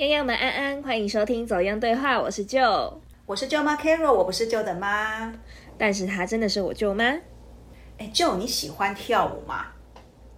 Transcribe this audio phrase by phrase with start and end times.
[0.00, 5.30] 样样们安安，欢迎收听走样对话，我是舅，我是舅妈 Carol，我不是舅的妈，
[5.76, 7.04] 但是她真的是我舅妈。
[7.98, 9.66] 哎，舅，你喜欢跳舞吗？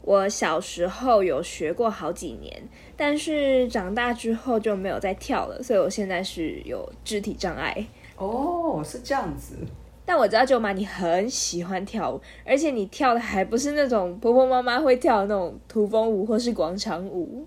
[0.01, 7.87] 我小时候有学过好几年，但是长大之后就没有再跳了，所以我现在是有肢体障碍。
[8.17, 9.57] 哦，是这样子。
[10.05, 17.47] 但我知道舅妈你很喜欢跳舞，而且你跳的还不是那种婆婆妈妈会跳的那种土风舞或是广场舞。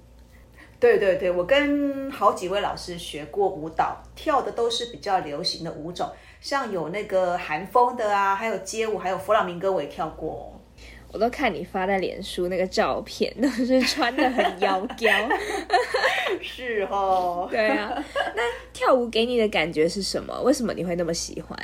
[0.80, 6.10] 对对对，我跟好几位老师学过舞蹈，跳的都是比较流行的舞种，
[6.42, 10.52] 像有那个韩风的啊，还有街舞，还有弗朗明哥我也跳过。
[11.12, 15.08] 我都看你发在脸书那个照片，都是穿的很妖娇。
[16.42, 18.04] 是哦，对啊。
[18.36, 20.42] 那跳舞给你的感觉是什么？
[20.42, 21.58] 为什么你会那么喜欢？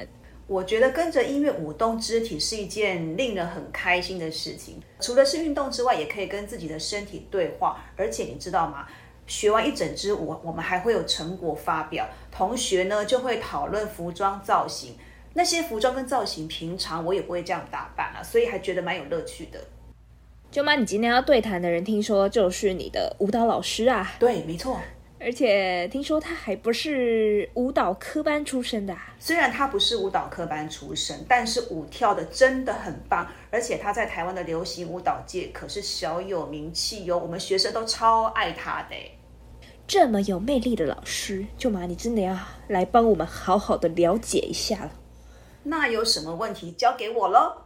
[0.47, 4.81] 我觉得跟着音乐舞动肢体是一件令人很开心的事情。
[4.99, 7.81] 除了是运动之外，也可以跟自己的身体对话。
[7.97, 8.85] 而且你知道吗？
[9.31, 14.97] 学完一整支舞，我们还会有成果发表，同学呢就会讨论服装造型。
[15.33, 19.57] 那些服装跟造型，平常我也不会这样打扮啊，所以还觉得蛮有乐趣的。
[20.51, 24.11] 舅妈，你今天要对谈的人，听说就是你的舞蹈老师啊？
[24.19, 24.77] 对，没错。
[25.17, 28.97] 而且听说他还不是舞蹈科班出身的。
[29.17, 33.25] 虽然他不是舞蹈科班出身，但是舞跳的真的很棒。
[33.49, 38.95] 而且他在台湾的流行舞蹈界可是小有名气哟，我们学生都超爱他的。
[39.91, 42.37] 这么有魅力的老师，舅妈，你真的要
[42.69, 44.91] 来帮我们好好的了解一下了。
[45.63, 47.63] 那有什么问题交给我喽。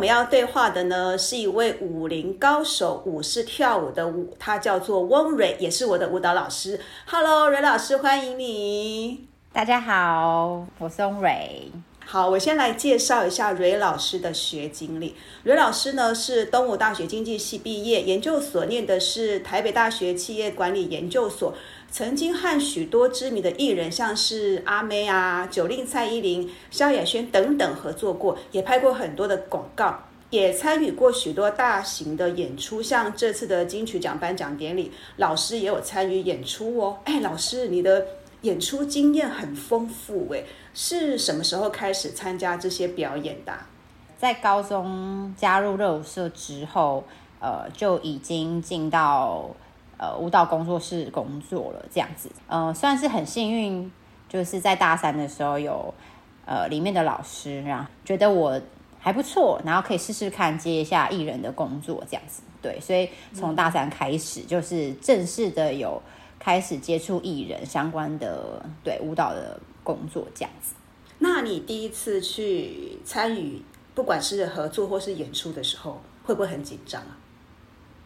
[0.00, 6.80] 我们要对话的呢，是一位武林高手，舞是跳舞的舞，他叫做翁蕊，也是我的舞蹈老师。
[7.04, 9.26] Hello，蕊老师，欢迎你。
[9.52, 11.70] 大家好，我是翁蕊。
[12.06, 15.14] 好，我先来介绍一下蕊老师的学经历。
[15.44, 21.52] 蕊老师呢是东吴大学经济系毕业，研究所念的是台北大学企业管理研究所。
[21.92, 29.98] 曾经和许多知名的艺人，像是阿妹啊、九令、蔡依林、萧亚轩等等合作过，也拍过很多的广告，
[30.30, 36.98] 也参与过许多大型的演出，像这次的金曲奖颁奖典礼，老师也有参与演出哦。
[37.04, 38.06] 哎，老师，你的
[38.42, 43.52] 演出经验很丰富哎，是什么时候开始参加这些表演的？
[44.16, 47.02] 在高中加入热舞社之后，
[47.40, 49.50] 呃，就已经进到。
[50.02, 53.92] 呃，舞蹈工作室工作了这样子，呃，算是很幸运，
[54.30, 55.92] 就是在大三的时候有
[56.46, 58.58] 呃里面的老师，然后觉得我
[58.98, 66.02] 还不错，然后可以试试看接一下艺人的工作这样子，对，所以从大三开始就是正式的有
[66.38, 70.74] 开始接触艺人相关的对舞蹈的工作这样子。
[71.18, 73.60] 那你第一次去参与
[73.94, 77.18] 不管是合作或是演出的时候，会不会很紧张啊？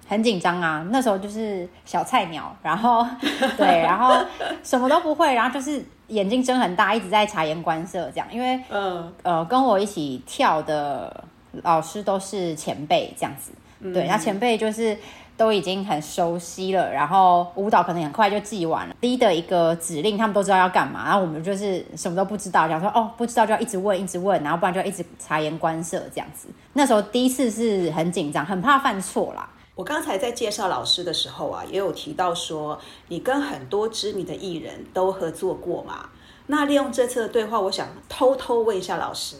[0.06, 3.06] 很紧张啊，那时候就是小菜鸟，然后
[3.56, 4.14] 对，然后
[4.62, 8.26] 什么都不会，然后就是眼睛睁很大，一直在察言观色这样。
[8.30, 11.24] 因为嗯呃，跟我一起跳的
[11.62, 13.52] 老师都是前辈这样子，
[13.92, 14.96] 对，那前辈就是
[15.36, 26.48] 都已经很熟悉了，然后舞蹈可能很快就记完了，低的一个指令他们都知道要干嘛，然后我们就是什么都不知道，想说哦不知道就要一直问一直问，然后不然就一直察言观色这样子。
[26.74, 29.48] 那时候第一次是很紧张，很怕犯错啦。
[29.76, 36.08] 我刚才在介绍老师的时候啊，也有提到说你跟很多知名的艺人都合作过嘛。
[36.46, 39.36] 那利用这次的对话，我想偷偷问一下老师，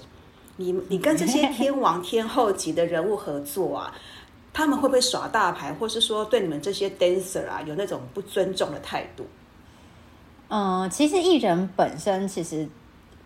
[0.57, 3.95] 你你跟这些 天王天后级的人物合作啊，
[4.53, 9.25] 他们会不会耍大牌，或是说对你们这些 dancer 啊有那种不尊重的态度？
[10.49, 12.69] 嗯，其实艺人本身其实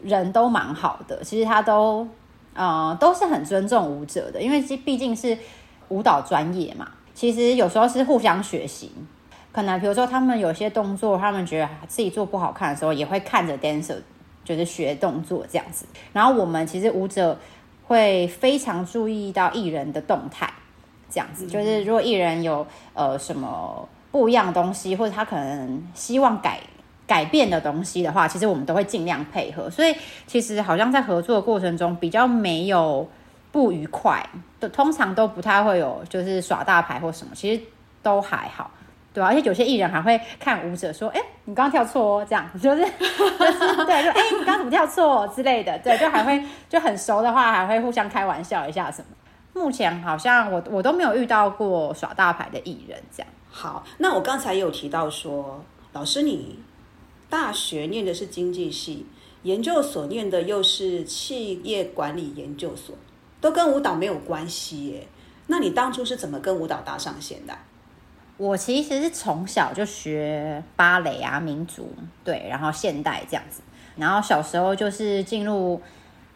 [0.02, 2.06] 人都蛮好的，其实他都
[2.52, 5.38] 呃都是很尊重舞者的，因为这毕竟是
[5.88, 6.90] 舞蹈专业嘛。
[7.19, 8.93] 其实有时候是互相学习，
[9.50, 13.97] 可能比如说他们有些动作，他们觉得自己做不好看的时候，也会看着 dancer
[14.44, 15.85] 就是学动作这样子。
[16.12, 17.37] 然后我们其实舞者
[17.88, 20.49] 会非常注意到艺人的动态，
[21.11, 26.61] 这样子就是如果艺人有呃什么不一样的东西，或者他可能希望改
[27.05, 29.69] 改变的东西的话，其实我们都会尽量配合。
[29.69, 29.93] 所以
[30.29, 33.09] 其实好像在合作的过程中比较没有。
[33.50, 34.25] 不愉快，
[34.61, 37.62] 都通常都不太会有，就是耍大牌或什么，其实
[38.03, 38.71] 都还好，
[39.12, 49.09] 对而且有些艺人还会看舞者说：“哎，你刚刚跳错哦。”这样就是 就是对，就哎，你刚刚怎么跳错之类的，对，就还会就很熟的话，还会互相开玩笑一下什么。
[49.55, 53.29] 目前好像我我都没有遇到过耍大牌的艺人这样。
[53.50, 56.61] 好，那我刚才有提到说，老师你
[57.29, 59.06] 大学念的是经济系，
[59.43, 62.95] 研究所念的又是企业管理研究所，
[63.40, 65.06] 都跟舞蹈没有关系耶。
[65.46, 67.55] 那你当初是怎么跟舞蹈搭上线的？
[68.37, 71.93] 我其实是从小就学芭蕾啊、民族
[72.23, 73.62] 对，然后现代这样子。
[73.96, 75.81] 然后小时候就是进入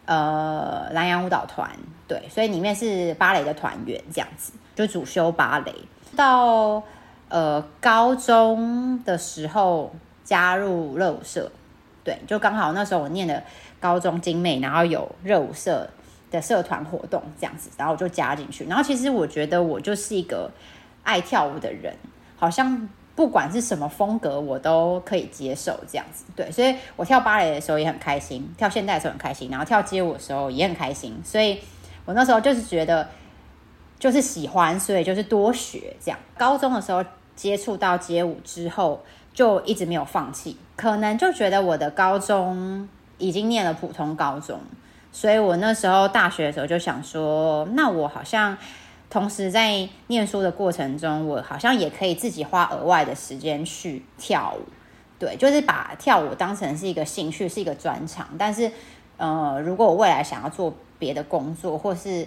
[0.06, 1.70] 呃南洋舞蹈团，
[2.08, 5.72] 对，所以里面是芭蕾的团员这样子，就主修芭蕾。
[6.16, 6.82] 到
[7.28, 9.94] 呃高中的时候
[10.24, 11.52] 加入热舞社，
[12.02, 13.40] 对，就刚好那时候我念的
[13.78, 15.88] 高中精美，然后有热舞社
[16.32, 18.64] 的社团活动这样子，然后我就加进去。
[18.64, 20.50] 然后其实我觉得我就是一个。
[21.04, 21.92] 爱跳舞的人，
[22.36, 26.24] 好像不管是什么风格，我都可以接受这样子。
[26.36, 31.20] 对，所以我跳芭蕾的时候也很开心，跳现代的时候很开心，然后跳街舞的时候也很开心。
[31.24, 31.58] 所以
[32.04, 33.08] 我那时候就是觉得，
[33.98, 36.16] 就是喜欢，所以就是多学这样。
[36.38, 37.04] 高中的时候
[37.34, 39.02] 接触到街舞之后，
[39.34, 40.56] 就一直没有放弃。
[40.76, 42.88] 可能就觉得我的高中
[43.18, 44.60] 已经念了普通高中，
[45.12, 48.58] 所以我那时候大学的时候就想说，那我好像。
[49.10, 54.62] 同时在念书的过程中，我好像也可以自己花额外的时间去跳舞，
[55.18, 58.26] 对，就是把跳舞当成是一个兴趣，是一个专长。
[58.38, 58.72] 但是，
[59.18, 62.26] 呃，如果我未来想要做别的工作或是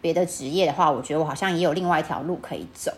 [0.00, 2.90] 别的职业的话，我觉得我好像也有另外一条路可以走。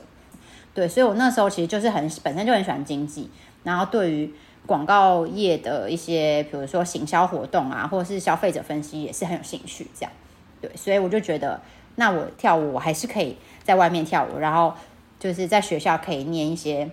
[0.73, 3.29] 对，所以我那时候其实就是很本身就很喜欢经济，
[3.65, 4.33] 然后对于
[4.67, 9.87] 广告业的一些，比如说行销活动啊，或者是消费者分析也是很有兴趣。
[9.95, 10.13] 这样，
[10.61, 11.61] 对，所以我就觉得。
[11.97, 14.75] 那我跳舞，我还是可以在外面跳舞，然后
[15.21, 16.91] 就是在学校可以念一些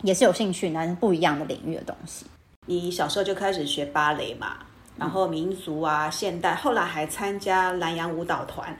[0.00, 2.24] 也是有兴趣但是不一样的领域的东西。
[2.64, 4.56] 你小时候就开始学芭蕾嘛，
[4.96, 8.74] 然后民族啊、现代，后来还参加南洋舞蹈团，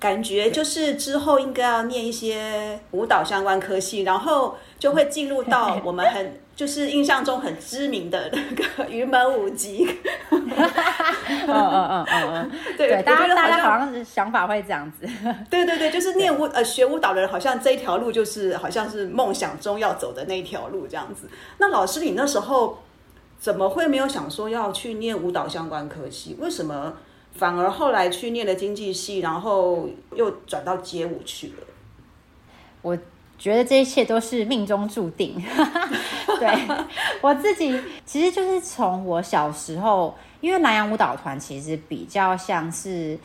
[0.00, 6.40] 感觉就是之后应该要念一些舞蹈相关科系，然后就会进入到 我们很。
[6.56, 9.84] 就是印象中很知名的那个云门舞集，
[10.30, 10.48] 嗯
[11.48, 15.04] 嗯嗯嗯嗯， 对，大家大家好像想法会这样子，
[15.50, 21.28] 对对对，就是念舞呃学舞蹈的人，好像这一条路就是好像是梦想中要走的那一条路这样子。
[21.58, 22.78] 那老师，你那时候
[23.38, 26.36] 怎么会没有想说要去念舞蹈相关科系？
[26.38, 26.94] 为什么
[27.32, 31.66] 反而后来去念了经济系，然后又转到街舞去了？
[32.82, 32.96] 我。
[33.38, 35.42] 觉得这一切都是命中注定。
[36.38, 36.68] 对
[37.20, 43.18] 我自己，其实就是从我小时候，因为南洋舞蹈团其实比较像是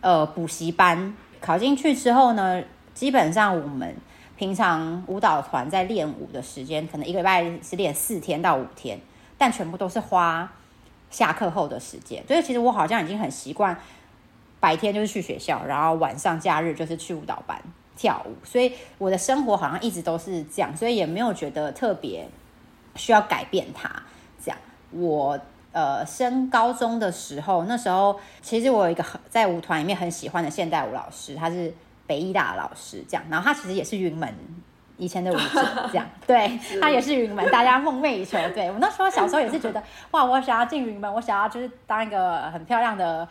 [0.00, 2.62] 呃补习班，考进去之后呢，
[2.94, 3.94] 基本上我们
[4.36, 8.98] 平常舞蹈团在练舞的时间，可能一个礼拜是练四天到五天，
[9.36, 10.50] 但全部都是花
[11.10, 12.22] 下课后的时间。
[12.26, 13.76] 所以其实我好像已经很习惯，
[14.60, 17.60] 白天就是去学校，然后晚上假日就是去舞蹈班。
[18.02, 22.28] 跳舞，所以我的生活好像一直都是这样，所以也没有觉得特别
[22.96, 23.88] 需要改变它。
[24.44, 24.58] 这样，
[24.90, 25.38] 我
[25.70, 31.72] 呃升高中的时候，那时候其实我有一个很在舞团里面很喜欢的现代舞老师，他是
[32.08, 34.28] 北艺大的老师，这样，然后他其实也是云门
[34.96, 38.36] 以前的舞者，这样， 对他也是云门，大家梦寐以求。
[38.52, 43.28] 对我那时候小时候也是觉得，哇，我想要进云门，我想要就是当一个很漂亮的。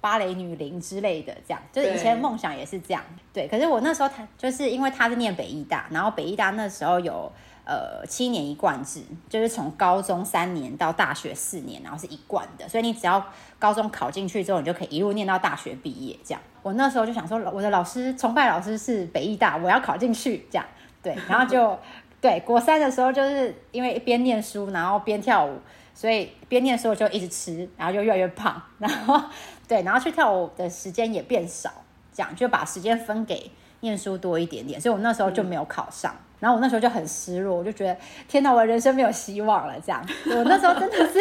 [0.00, 3.02] 芭蕾女伶之类的，这样就是以前梦想也是这样。
[3.32, 7.30] 对，可是我那时候他就是因为他是念北艺大，然后北艺大那时候有
[7.64, 13.24] 呃七年一贯制，就是从高中三年到大学四年，然后是一贯的，所以你只要
[13.58, 16.16] 高中考进去之后，你就可以一路念到大学毕业。
[16.24, 20.46] 这样，我那时候就想说，我的老师崇拜老师是北艺大，我要考进去。
[20.50, 20.64] 这样，
[21.02, 21.76] 对，然后就
[22.20, 25.58] 对国三的时候，就是因为一边念书，然后边跳舞。
[25.96, 29.18] 所以边念书就一直吃，然后就越来越胖，然后
[29.66, 31.70] 对，然后去跳舞的时间也变少，
[32.12, 33.50] 这样就把时间分给
[33.80, 34.78] 念书多一点点。
[34.78, 37.96] 所以我那时候就没有考上，然后我那时候就很失落，我就觉得
[38.28, 39.74] 天哪，我人生没有希望了。
[39.80, 41.18] 这样，我那时候真的是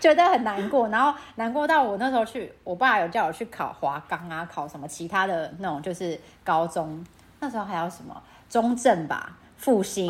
[0.00, 7.04] 觉得很难过，然后难过到我那时候去，我爸有叫我去考华冈啊，考什么其他的那种，就是高中
[7.38, 8.20] 那时候还有什么
[8.50, 9.36] 中正吧。
[9.56, 10.06] 复兴，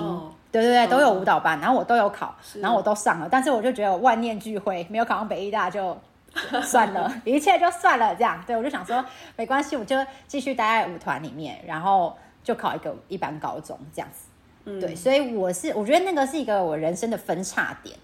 [0.51, 5.95] 对对对，都有舞蹈班，然后我都有考，然后我都上了，但是我就觉得万念俱灰，没有考上北艺大就
[6.63, 9.05] 算了，一切就算了，这样，对我就想说
[9.37, 17.95] 没关系，我就继续待在舞团里面，然后就考一个一般高中这样子，对，所以我是我觉得那个是一个我人生的分叉点，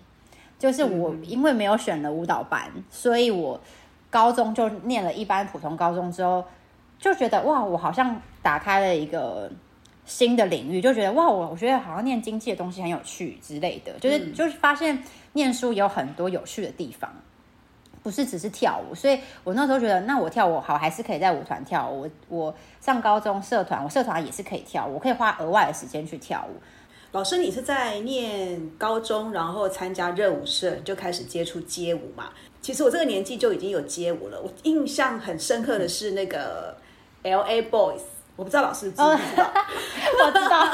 [0.58, 3.58] 就是我因为没有选了舞蹈班，所以我
[4.10, 6.44] 高中就念了一般普通高中之后，
[6.98, 9.50] 就觉得哇，我好像打开了一个。
[10.04, 17.10] 新的领域就觉得哇，我我觉得好像念经济的东西很有趣之类的，就是就是发现念书有很多有趣的地方。
[18.02, 18.94] 不是只是跳舞。
[18.94, 22.02] 所以我那时候觉得，那我跳舞好，还是可以在舞团跳舞。
[22.02, 26.60] 我我上高中社团，我社团也是可以跳舞，我可以花额外的时间去跳舞。
[27.12, 32.28] 老师，你是在念高中，然后参加热舞社就开始接触街舞嘛？
[32.60, 34.38] 其实我这个年纪就已经有街舞了。
[34.38, 36.76] 我印象很深刻的是那个
[37.22, 38.02] L A Boys，
[38.36, 39.50] 我不知道老师知不知道？
[40.24, 40.66] 我知道，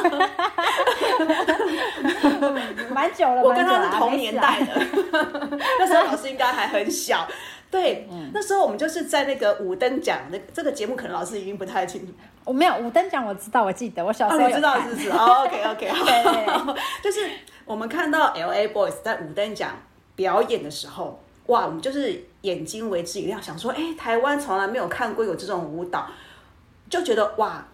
[2.95, 4.67] 蛮久了，我跟他是同年代的。
[5.79, 7.27] 那时候老师应该还很小。
[7.71, 12.13] 对，那时候我们就是在那个五灯奖那这个节目，可能老师已经不太清楚。
[12.45, 15.11] 我没有五灯奖，我知道，我记得我小时候知道，是不是。
[15.11, 17.31] OK OK，对对，就是
[17.65, 19.71] 我们看到 LA Boys 在五灯奖
[20.17, 26.09] 表演的时候，哇，我们就是眼睛为之一亮，想说，哎，台湾从来没有看过有这种舞蹈，
[26.91, 27.67] 就觉得哇，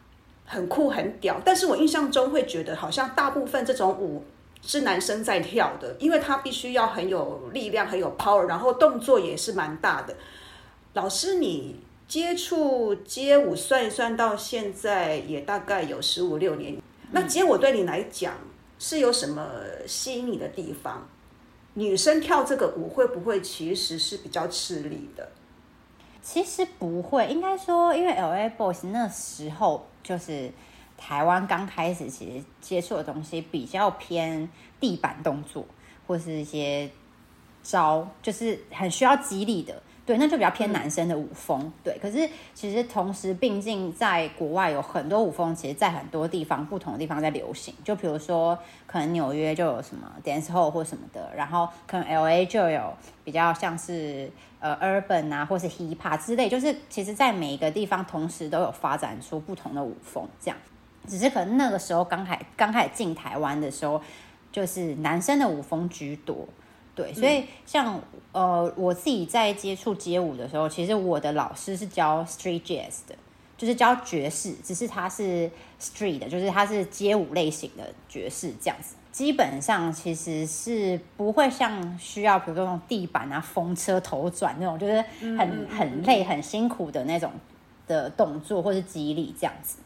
[0.44, 1.40] 很酷很屌。
[1.44, 4.22] 但是我印象中会觉得，好像大部分这种舞。
[4.62, 10.16] 是男生在跳的，因为他必须要很有力量、很有 power，然后动作也是蛮大的。
[10.94, 16.82] 老师，你接触街舞算一算，到现在也大概有十五六年。
[17.12, 18.34] 那街舞对你来讲
[18.80, 19.46] 是有什么
[19.86, 21.06] 吸引你的地方？
[21.74, 25.28] 女生跳这个舞会不会其实是比较吃力的？
[26.26, 30.50] 其实不会，应该说，因为 L A Boys 那时候就是。
[30.98, 34.48] 台湾刚开始其实接触的东西比较偏
[34.80, 35.62] 地板动作，
[36.06, 36.90] 或是一些
[37.62, 41.98] 招，就是很需要激励的，对，那就比较偏男生的舞风，对。
[42.00, 47.74] 可是其实同时并进，在国外有很多舞风，其实，在很多地方不同的地方在流行。
[47.82, 52.94] 就比如说，可能纽约就有什么 dance hall 或什么的，然后可能 L A 就有
[53.24, 60.56] 比较像是呃 urban 啊，或是 hip hop 之类，就是其实在每一个地方同时都有发展出不同的舞风，这样。
[61.08, 64.00] 只是可能那个时候刚开刚开始进台湾的时候，
[64.52, 66.46] 就是男生的舞风居多，
[66.96, 68.00] 对，所以像
[68.32, 73.14] 呃我自己在接触街舞的时候，其实我的老师是教 street jazz 的，
[73.56, 75.48] 就是教爵士，只是他是
[75.78, 78.96] street 的，就是他是街舞类型的爵士这样子。
[79.12, 85.02] 基本上其实是不会像需要比如说那种地板啊、风车头转那种，就是
[85.38, 87.30] 很很累、很辛苦的那种
[87.86, 89.78] 的动作或是肌力这样子。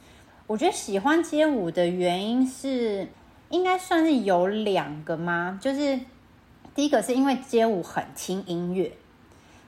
[0.49, 3.07] 我觉得喜欢街舞的原因是，
[3.51, 5.59] 应该算是有两个吗？
[5.63, 5.99] 就是
[6.81, 8.91] 第一个是因为街舞很轻音乐，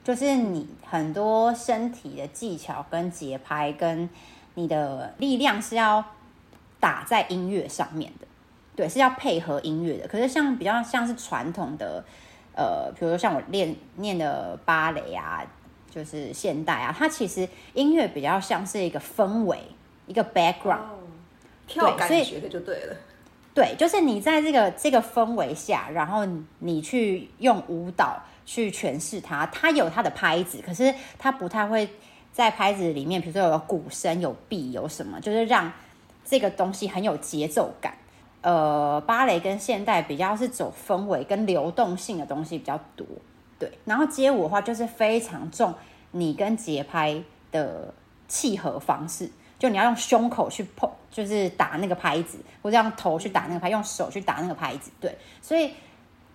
[0.03, 4.09] 就是你很多身体的技巧跟节拍跟
[4.55, 6.03] 你的力量是要
[6.79, 8.25] 打在音乐上面的，
[8.75, 10.07] 对，是要配合音乐的。
[10.07, 12.03] 可是像比较像是传统的，
[12.55, 15.45] 呃，比如说像我练练的芭蕾啊，
[15.91, 19.59] 就是现代啊，它其实音乐比较像是一个氛围。
[20.07, 20.79] 一个 background，
[21.67, 22.95] 跳感觉的就对了。
[23.53, 26.25] 对，就是你在这个这个氛围下，然后
[26.59, 29.45] 你去用舞蹈去诠释它。
[29.47, 31.87] 它有它的拍子，可是它不太会
[32.31, 35.71] 在拍子里面，比如说有鼓声、有 B、有什么，就是让
[36.25, 37.93] 这个东西很有节奏感。
[38.41, 43.05] 呃，芭蕾跟现代比较是走氛围跟流动性的东西比较多。
[43.59, 45.73] 对，然后街舞的话就是非常重
[46.11, 47.93] 你跟节拍的
[48.27, 49.29] 契合方式。
[49.63, 54.91] 就你要用胸口去碰，就是打那个拍子，或者用头去打那个拍，用手去打那个拍子。
[54.99, 55.71] 对，所以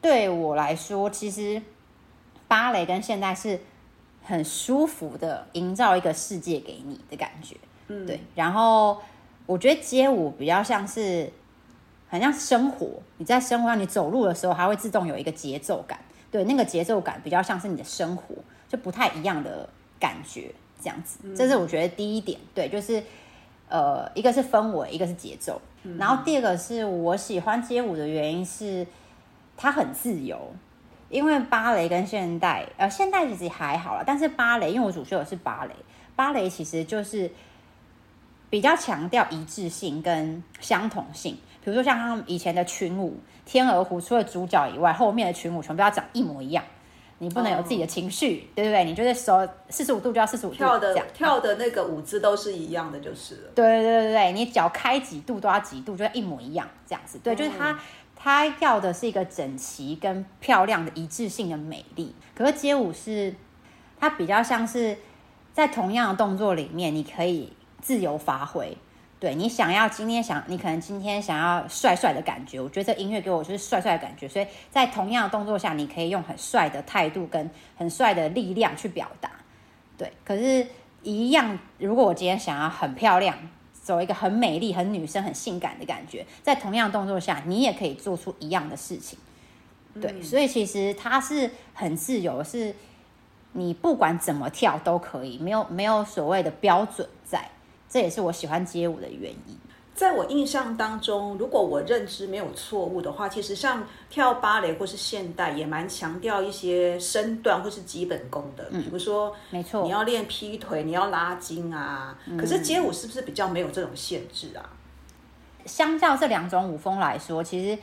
[0.00, 1.60] 对我来说，其实
[2.48, 3.60] 芭蕾跟现代是
[4.22, 7.54] 很舒服的，营造一个世界给你的感觉。
[7.88, 8.18] 嗯，对。
[8.34, 8.98] 然后
[9.44, 11.30] 我觉得街舞比较像是，
[12.08, 12.88] 很像生活。
[13.18, 16.00] 你在生活上，你走路的时候，它会自动有一个节奏感。
[16.30, 18.34] 对，那个节奏感比较像是你的生活，
[18.70, 19.68] 就不太一样的
[20.00, 20.50] 感觉。
[20.80, 23.02] 这样子，这是我觉得第一点，对，就是
[23.68, 25.60] 呃，一个是氛围，一个是节奏，
[25.98, 28.86] 然后第二个是我喜欢街舞的原因是
[29.56, 30.54] 它很自由，
[31.08, 35.74] 因为芭蕾跟现代，呃，现代其实还好了，但是芭蕾，因为我主修的是芭蕾，
[36.16, 37.30] 芭蕾其实就是
[38.48, 43.18] 比较强调一致性跟相同性，比如说像他们以前的群舞
[43.50, 46.64] 《天鹅湖》，除了主角以外，后面的群舞全部要长一模一样。
[47.18, 48.84] 你不能有自己的情绪，对不对？
[48.84, 53.50] 你就是手四十五度就要四十五度，跳的跳的那个舞姿都是一样的，就是了。
[53.54, 57.18] 对对对对对，你脚开几度都要几度，就一模一样这样子。
[57.18, 57.78] 对，就是他
[58.14, 62.14] 他要的是一个整齐跟漂亮的一致性的美丽。
[62.34, 63.34] 可是街舞是
[63.98, 64.96] 它比较像是
[65.52, 68.76] 在同样的动作里面，你可以自由发挥。
[69.20, 79.30] 对你想要今天想，你可能今天想要帅帅的感觉，我觉得这音乐给我就是帅帅的感觉，所以在同样的动作下，你可以用很帅的态度跟很帅的力量去表达。
[79.96, 80.64] 对，可是，
[81.02, 83.36] 一样，如果我今天想要很漂亮，
[83.72, 89.18] 走一个很美丽、很女生、很性感的感觉，在同样动作下，你也可以做出一样的事情。
[90.00, 92.72] 对，所以其实它是很自由，是
[93.54, 97.48] 你不管怎么跳都可以，没有没有所谓的标准在，
[97.88, 99.58] 这也是我喜欢街舞的原因。
[99.94, 108.70] 在我印象当中，如果我认知没有错误的话，其实像跳芭蕾或是现代，也蛮强调一些身段或是基本功的。
[108.70, 112.16] 比如说，没错，你要练劈腿，你要拉筋啊。
[112.38, 114.62] 可是街舞是不是比较没有这种限制啊？
[115.66, 117.76] 相较这两种舞风来说，其实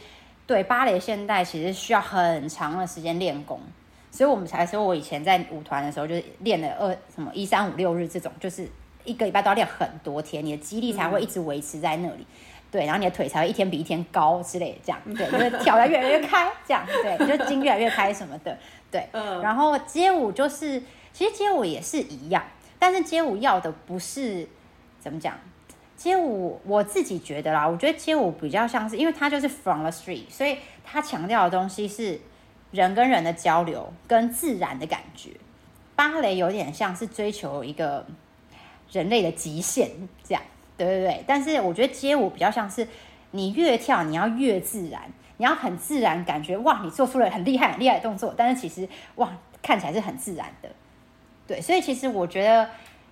[0.47, 3.59] 对芭蕾、现代其实需要很长的时间练功，
[4.09, 8.65] 所以我们才说，我以前在舞团的时候，就是练了二什么一三五六日这种，就是。
[9.05, 12.25] 一个礼拜都要练很多天，你的肌力才会一直维持在那里，
[12.71, 18.57] 对，然后你的腿才会一天比一天高之类的，这样，对， 就是跳得越来越开，这样，对，就筋越来越开什么的，
[18.91, 20.81] 对，嗯，然后街舞就是，
[21.13, 22.43] 其实街舞也是一样，
[22.77, 24.47] 但是街舞要的不是
[24.99, 25.37] 怎么讲，
[25.95, 32.19] 街舞我自己觉得啦，我觉得街舞比较像是，因为它就是 from the street，所以它强调的东西是
[32.71, 35.29] 人跟人的交流跟自然的感觉，
[35.95, 38.05] 芭蕾有点像是追求一个。
[38.95, 39.89] 人类的极限，
[40.23, 40.41] 这样，
[40.77, 41.23] 对对对。
[41.27, 42.87] 但是我觉得街舞比较像是，
[43.31, 45.01] 你越跳你要越自然，
[45.35, 49.29] 你要很自然，感觉哇，你做出了很厉害很厉害的动作，但是其实哇，
[49.61, 50.69] 看起来是很自然的。
[51.45, 52.69] 对，所以其实我觉得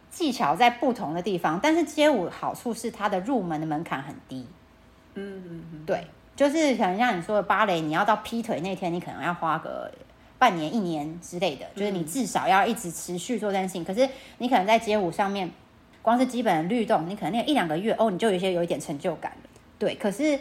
[0.09, 4.47] 技巧在不同的地方，但是街舞好处是它的入门的门槛很低。
[5.15, 9.91] 嗯嗯嗯，对，就是可能像你说的芭蕾，你要到劈腿那天，你可能要花个
[10.39, 13.83] 半年一年之类的，就是你至少要一直持续做这件事情。
[13.83, 15.51] 可是你可能在街舞上面。
[16.03, 19.49] 光是基本的律动，你可能练一两个月哦，你就有些有一点成就感了。
[19.79, 20.37] 对，可是，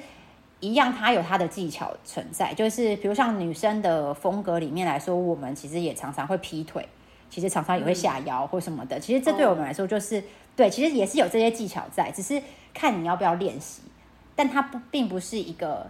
[0.60, 6.86] 一样它有它的技巧存在，就是比如像女生的风格里面来说，我们其实也常常会劈腿，
[7.30, 9.00] 其实常常也会下腰或什么的。
[9.00, 10.22] 其实这对我们来说就是
[10.54, 12.42] 对，其实也是有这些技巧在，只是
[12.74, 13.82] 看你要不要练习，
[14.34, 15.88] 但它不并不是一个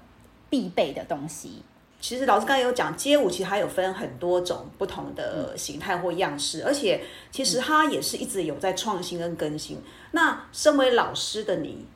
[0.50, 1.62] 必备的东西。
[2.02, 9.80] 其实老师刚才有讲，街舞其实还有分很多种不同的形态或样式，而且其实它也是一直有在创新跟更新。
[10.10, 11.86] 那身为老师的你，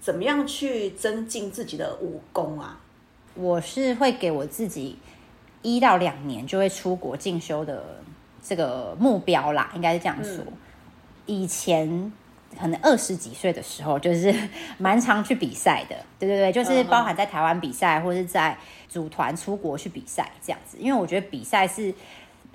[0.00, 2.80] 怎么样去增进自己的武功啊？
[3.34, 4.98] 我是会给我自己
[5.62, 8.02] 一到两年就会出国进修的
[8.42, 10.44] 这个目标啦，应该是这样说。
[11.26, 12.12] 以前。
[12.60, 14.30] 可能二十几岁的时候，就是
[14.76, 18.54] 蛮常去比赛的，对对对，就是包含在台湾比赛，或者是在
[18.92, 20.76] 组团出国去比赛这样子。
[20.78, 21.94] 因为我觉得比赛是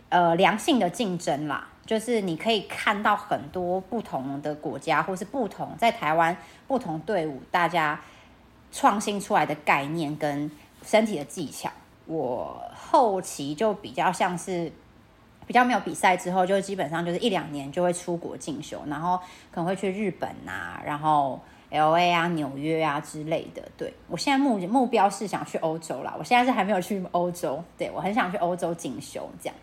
[0.10, 8.00] 呃良性的竞争啦，就是你可以看到很多不同的国家，或是不同在台湾不同队伍大家
[8.72, 10.52] 创新出来的概念跟
[10.84, 11.72] 身体的技巧。
[12.06, 14.72] 我后期就比较像是。
[15.46, 19.18] 比较没有比赛之后，就基本上就是一两年就会出国进修，然后
[19.50, 23.62] 可能会去日本啊，然后 L A 啊、纽约啊之类的。
[23.78, 29.30] 对我现在目目标是想去欧洲啦，我现在是还没有去欧洲，对我很想去欧洲进修。
[29.42, 29.56] 这样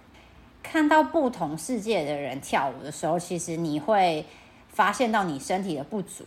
[0.62, 4.24] 看到不同世界的人跳舞的时候，其实你会
[4.68, 6.24] 发现到你身体的不足，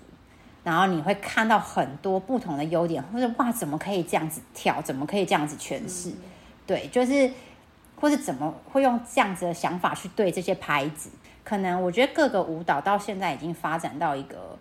[0.63, 4.81] 然后你会看到很多不同的优点，或者哇，怎么可以这样子跳？
[4.81, 6.11] 怎么可以这样子诠释？
[6.65, 7.31] 对，就是。
[7.99, 11.09] 或是怎么会用这样子的想法去对这些拍子？
[11.43, 14.55] 可能我觉得各个舞蹈到现在已经发展到一个，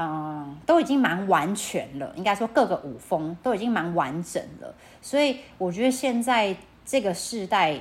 [0.00, 2.12] 嗯，都已经蛮完全了。
[2.14, 4.72] 应该说各个舞风都已经蛮完整了。
[5.02, 6.54] 所以我觉得现在
[6.86, 7.76] 这个时代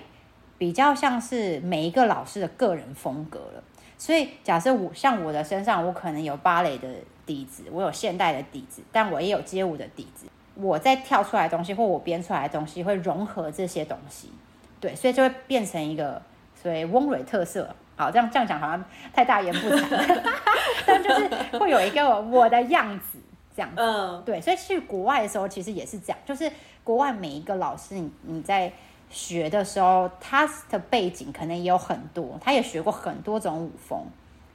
[0.58, 3.64] 比较像是每一个老师的个人风格了。
[4.00, 6.90] 所以假设我像我的身上，我可能有芭蕾的
[7.24, 10.26] 底子，我有现代的底子，但我也有街舞的底子。
[10.56, 14.32] 我在跳出来东西，或我编出来的东西，会融合这些东西，
[14.80, 16.20] 对，所以就会变成一个
[16.56, 17.76] 所谓翁蕊特色。
[17.98, 20.24] 好，这样这样讲好像太大言不惭，
[20.86, 23.18] 但就是会有一个我的样子
[23.56, 23.70] 这样。
[23.76, 26.50] 嗯，对，所以去国外的时候，其实也是这样，就是
[26.84, 28.72] 国外每一个老师，你你在
[29.10, 34.00] 学的时候，他的背景可能也有很多，他也学过很多种舞风。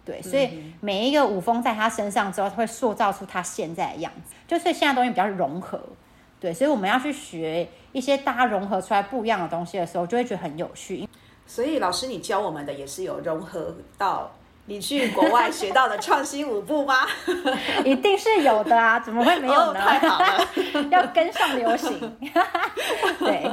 [0.05, 4.35] 对，所以每一个舞风在他身上之后，会塑造出他现在的样子。
[4.48, 5.81] 就是现在东西比较融合，
[6.40, 11.09] 对，所以我们要去学一些大家融合出来不一样的东西的时候，就会觉得很有趣。
[11.52, 14.32] 所以老师，你教我们的也是有融合到
[14.64, 17.06] 你去国外学到的创新舞步吗？
[17.84, 19.78] 一定是有的啊，怎么会没有呢？
[19.78, 20.48] 太好了，
[20.90, 22.00] 要跟上流行。
[23.20, 23.46] 对，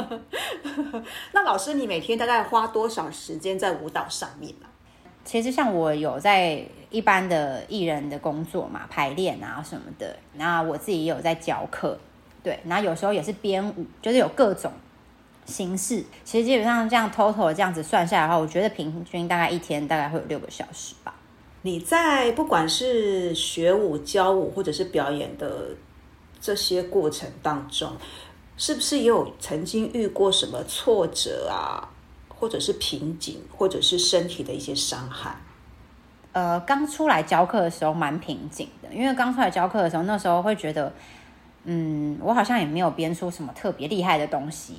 [1.33, 4.67] 那老师，你每天大概花多少时间在舞蹈上面呢？
[5.25, 11.99] 其实像我有在一般的艺人的工作嘛，排练啊什么的，那我自己也有在教课，
[12.41, 14.71] 对，然后有时候也是编舞，就是有各种
[15.49, 16.03] 形式。
[16.23, 21.13] 其实基本上这样 total 这样子算下来的话，我觉得平均大概一天大概会有六个小时吧。
[21.63, 25.71] 你在不管是学舞、教舞或者是表演的
[26.39, 27.91] 这些过程当中，
[28.55, 31.89] 是不是也有曾经遇过什么挫折啊？
[32.29, 35.35] 或者是瓶颈，或者是身体的一些伤害？
[36.31, 40.93] 呃，刚出来教课的时候蛮瓶颈的，因为刚出来教课的时候，那时候会觉得，
[41.65, 44.75] 嗯，我好像也没有编出什么特别厉害的东西，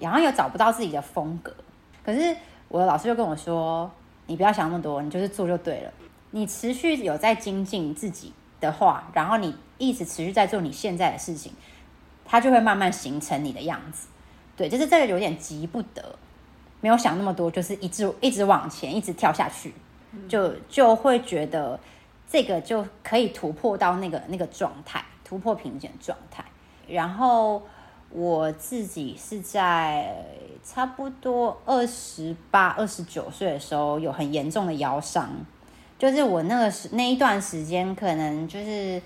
[0.00, 1.54] 然后又找不到自己的风格。
[2.04, 2.36] 可是
[2.68, 3.90] 我的老师就跟我说
[4.26, 5.92] ：“你不要想那么多，你就是做就对了。
[6.30, 11.52] 你持续有在精进自己的话，然后你一直持续在做你现在的事情，
[12.24, 14.08] 它就会慢慢形成你的样子。
[14.56, 16.16] 对，就是这个有点急不得，
[16.80, 19.72] 没有想那么多，就是一直一直往前，一直跳下去。”
[20.28, 21.78] 就就会觉得
[22.30, 26.42] 这个就可以突破到那个那个状态，突破瓶颈状态。
[26.88, 27.62] 然后
[28.10, 30.24] 我自己是在
[30.64, 35.28] 差不多二十八、二十九岁的时候有很严重的腰伤，
[35.98, 39.00] 就是我那个时那一段时间可能就是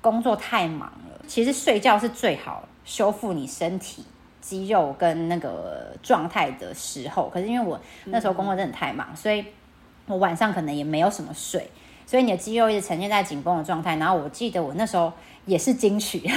[0.00, 4.04] 工作太忙了，其实睡觉是最好修复你身体
[4.40, 7.28] 肌肉跟那个状态的时候。
[7.28, 9.44] 可是因为我那时候工作真的太忙，所以。
[10.06, 11.70] 我晚上可能也没有什么睡，
[12.04, 13.94] 所以你的肌肉一直呈现在紧绷的状态。
[13.94, 15.12] 然后我记得我那时候
[15.46, 16.28] 也是金曲，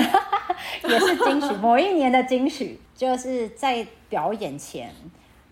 [0.83, 4.93] 也是金曲，某一年的金曲，就是在表演前，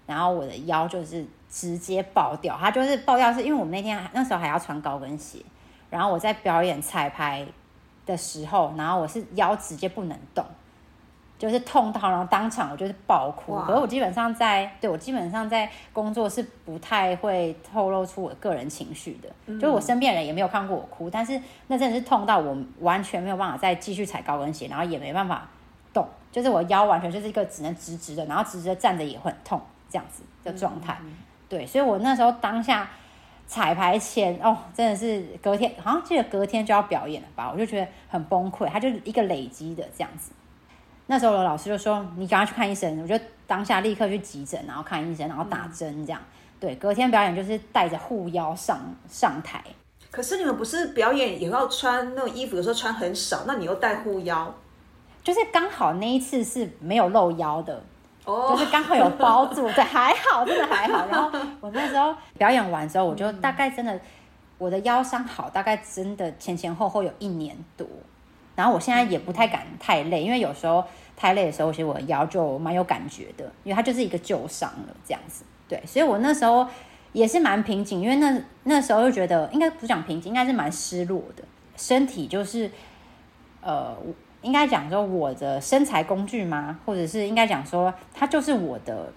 [0.06, 2.58] 然后我的腰就是直接爆掉。
[2.60, 5.40] 它就是爆掉，是因为我们那天那时候还要穿高跟鞋，
[5.90, 7.46] 然后我在表演彩排
[8.06, 10.46] 的时候，然后我是腰直接不能动。
[11.42, 13.60] 就是痛到，然后当场我就是爆哭。
[13.62, 19.56] 可是我基本上在，对我基本上在工作是不太会透露出我个人情绪的。
[19.56, 25.50] 就是我身边人也没有看过我哭，但是那真的是痛到我完全没有办法再继续踩高跟鞋，然后也没办法
[25.92, 26.08] 动。
[26.32, 30.96] 就是我腰完全就是一个只能直直的，然后直直的站着也会很痛这样子的状态。
[31.50, 32.88] 对，所以我那时候当下
[33.48, 38.68] 彩排前哦，真的是隔天好像记得隔天就要表演了吧，我就觉得很崩溃。
[38.68, 40.32] 它就是一个累积的这样子。
[41.12, 46.22] 那时候的老师就说：“你赶快去看医生。”我就当下立刻去急诊，然后看医生，然后打针，这样。
[46.58, 49.62] 对，隔天表演就是带着护腰上上台。
[50.10, 54.56] 可是你们不是表演也要穿那种衣服，有时候穿很少，那你又带护腰，
[55.22, 57.84] 就是刚好那一次是没有露腰的，
[58.24, 61.06] 哦，就是刚好有包住，对，还好，真的还好。
[61.12, 64.00] 然后我那时候表演完之后，我就大概真的
[64.58, 67.86] 我的腰伤好，大概真的前前后后有一年多。
[68.62, 70.84] 然后我现在也不太敢太累，因为有时候。
[71.14, 75.44] 太累的时候，其实我的腰就蛮有感觉的，因为它就是一个旧伤了这样子。
[75.68, 76.68] 对，所以我那时候
[77.14, 81.44] 也是蛮瓶颈，因为那那时候就觉得应该不讲瓶颈，应该是蛮失落的。
[81.78, 82.72] 身体就是
[83.62, 83.96] 呃，
[84.42, 86.80] 应该讲说我的身材工具吗？
[86.88, 89.14] 或者是应该讲说它就是我的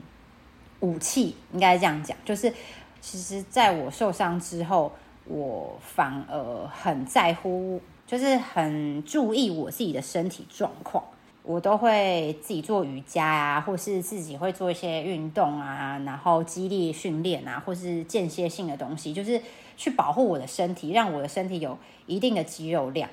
[0.80, 1.34] 武器？
[1.54, 2.52] 应该这样讲，就是
[3.00, 4.92] 其实在我受伤之后，
[5.24, 7.80] 我反而很在乎，
[8.14, 11.02] 就是很注意我自己的身体状况。
[11.42, 19.42] 我都会自己做瑜伽啊，或是自己会做一些运动啊，然后激励训练啊，或是间歇性的东西，就是
[19.76, 23.10] 去保护我的身体，让我的身体有一定的肌肉量，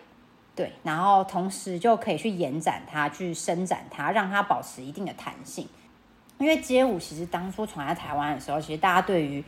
[0.55, 5.67] 对，然后同时就可以去延展它，去伸展它，让它保持一定的弹性。
[6.37, 9.43] 因为街舞其实当初传在台湾的时候，其实大家对于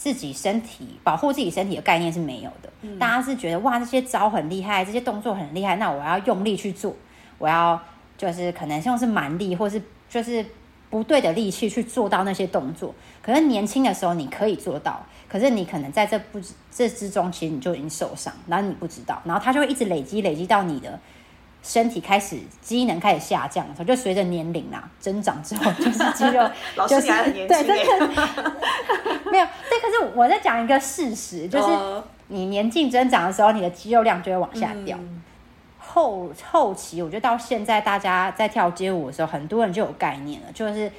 [0.00, 6.96] 自己身体保护自己身体的概念是没有的，大家是觉得哇这些招很厉害，这些动作很厉害，那我要用力去做，
[7.36, 7.78] 我要。
[8.20, 10.44] 就是可能像是蛮力，或是就是
[10.90, 12.94] 不对的力气去做到那些动作。
[13.22, 16.38] 可是年轻的时候你可以做到，可是你可能在这不
[16.70, 21.00] 这之中，其实你就已经受伤，然后你不知道，然后它就会一直累积累积到你的
[21.62, 26.50] 身体开始机能开始下降的时候，就随着年龄啊增长之后，就是肌肉
[26.88, 27.74] 就是对，真的
[29.30, 29.80] 没有对。
[29.80, 34.98] 可是我在讲一个事实，就是你年纪增长的时候，你的肌肉量就会往下掉。
[35.78, 40.90] 后后期，我觉得到现在，大家在跳街舞的时候，很多人就有概念了，就是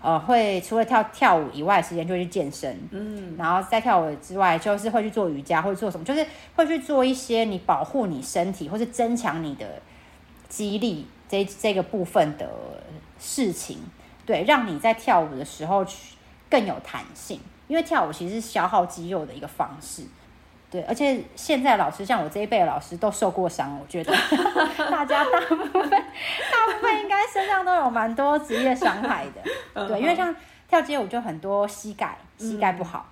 [0.00, 9.80] 呃，会除了跳跳舞以外，时间就会去健身，嗯，然后在跳舞之外，就是会去做瑜伽，会做什么，就是会去做一些你保护你身体或是增强你的
[10.52, 12.46] 激励这这个部分的
[13.18, 13.78] 事情，
[14.26, 16.14] 对，让你在跳舞的时候去
[16.50, 20.02] 更有弹性，因为跳舞其实是消耗肌肉的一个方式。
[20.70, 24.12] 对，而且现在老师像我这一辈老师都受过伤，我觉得
[24.90, 29.88] 大家大部分大部分应该身上都有蛮多职业伤害的。
[29.88, 30.34] 对，因为像
[30.68, 33.06] 跳街舞就很多膝盖膝盖不好，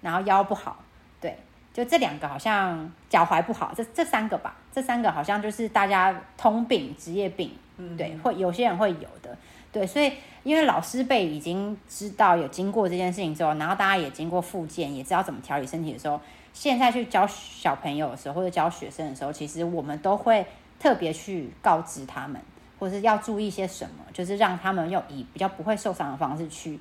[0.00, 0.82] 然后腰不好，
[1.20, 1.38] 对，
[1.76, 7.50] 就这两个好像脚踝不好，这这三个吧，这三个好像就是大家通病职业病，
[7.98, 9.36] 对，会有些人会有的，
[9.70, 10.10] 对，所以
[10.42, 16.18] 因为老师辈已经知道有经过这件事情之后，然后大家也经过复健，也知道怎么调理身体的时候。
[16.54, 20.46] 现在去教小朋友的时候，或者教学生的时候，其实我们都会
[20.80, 22.40] 特别去告知他们，
[22.78, 26.80] 或是要注意些什么，就是让他们用以比较不会受伤的方式去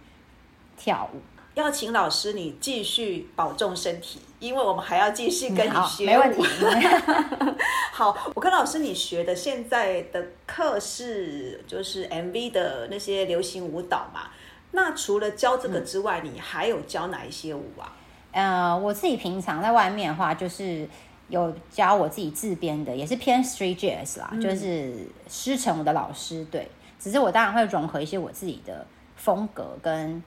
[0.78, 1.20] 跳舞。
[1.56, 6.44] 要请老师你继续保重身体，因为我们还要继续跟你好，学没问题舞。
[7.92, 14.30] 好，我跟老师你学的现在的课是就是 MV 的那些流行舞蹈嘛？
[14.72, 17.92] 那除了教这个之外，你还有教哪一些舞啊？
[18.32, 20.88] 呃，我自己平常在外面的话，就是
[21.30, 26.46] 有教我自己自编的，也是偏 street jazz 啦，就是师承我的老师。
[26.52, 26.68] 对，
[27.00, 30.22] 只是我当然会融合一些我自己的风格跟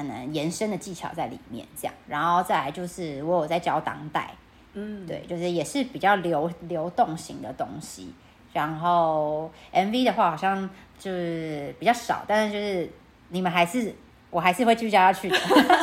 [0.00, 1.94] 可能延伸的技巧在里面，这样。
[2.08, 4.34] 然后再来就是我有在教当代，
[4.72, 8.14] 嗯，对，就是也是比较流流动型的东西。
[8.52, 12.90] 然后 MV 的话，好像就是比较少，但是就是
[13.28, 13.94] 你们还是
[14.30, 15.36] 我还是会继续教下去的。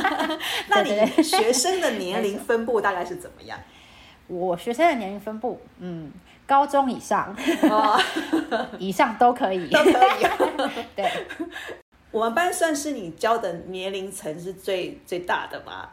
[0.67, 3.58] 那你学生的年龄分布大概是怎么样？
[4.27, 6.12] 我学生的年龄分布，嗯，
[6.45, 7.34] 高中以上
[7.69, 7.97] 哦，
[8.80, 9.69] 以上都可以。
[9.69, 10.27] 都可以。
[10.93, 11.10] 对，
[12.17, 15.91] 我们班算是你教的年龄层是最最大的吧？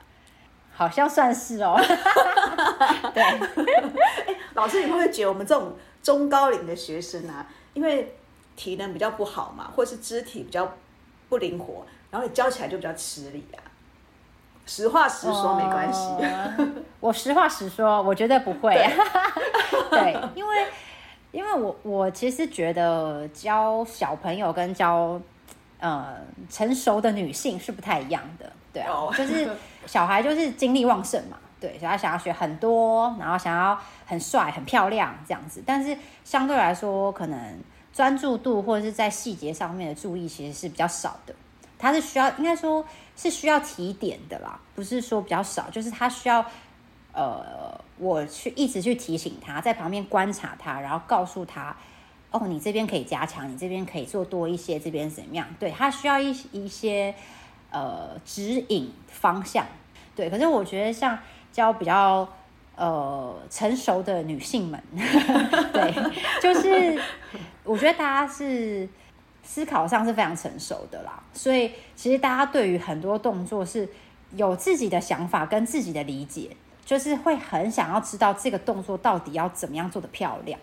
[0.75, 1.77] 好像算是哦。
[3.13, 3.23] 对，
[4.55, 8.17] 老师，你会不会觉得我们这种中高龄的学生啊，因为
[8.57, 10.75] 体能比较不好嘛，或是肢体比较
[11.29, 13.61] 不灵活，然后你教起来就比较吃力啊？
[14.65, 16.09] 实话实说没关系。
[16.23, 16.57] 呃
[17.01, 18.75] 我实话实说，我觉得不会。
[19.91, 20.67] 对， 因为
[21.33, 25.21] 因为我我其实觉得教小朋友跟教
[25.85, 26.17] 呃
[26.49, 28.51] 成熟的女性是不太一样的。
[28.73, 29.47] 对啊，哦就是
[29.87, 35.63] 小孩就是精力旺盛嘛，对，所以他想要学很多，然后想要很帅、很漂亮这样子。
[35.67, 37.59] 但是相对来说，可能
[37.93, 41.35] 专注度或者是在细节上面的注意其实是比较少的。
[41.79, 42.83] 他是需要，应该说
[43.15, 46.45] 是需要提点的啦，不是说比较少，就是他需要，
[47.13, 51.77] 呃，我去一直去提醒他，在旁边观察他，然后告诉他，
[52.35, 55.47] 哦，你这边可以加强，你这边可以做多一些，这边怎么样？
[55.59, 57.15] 对他需要一一些
[57.71, 59.65] 呃指引方向，
[60.17, 60.29] 对。
[60.29, 61.17] 可是我觉得像
[61.53, 62.29] 教比较
[62.75, 64.83] 呃成熟的女性们，
[65.73, 65.95] 对，
[66.43, 67.01] 就是
[67.63, 68.89] 我觉得大家是。
[69.47, 73.87] 思考上是非常成熟的啦，所以其实大家对于很多动作是
[74.37, 80.59] 有自己的想法跟自己的理解，就是会很想要知道这个动作到底要怎么样做的漂亮。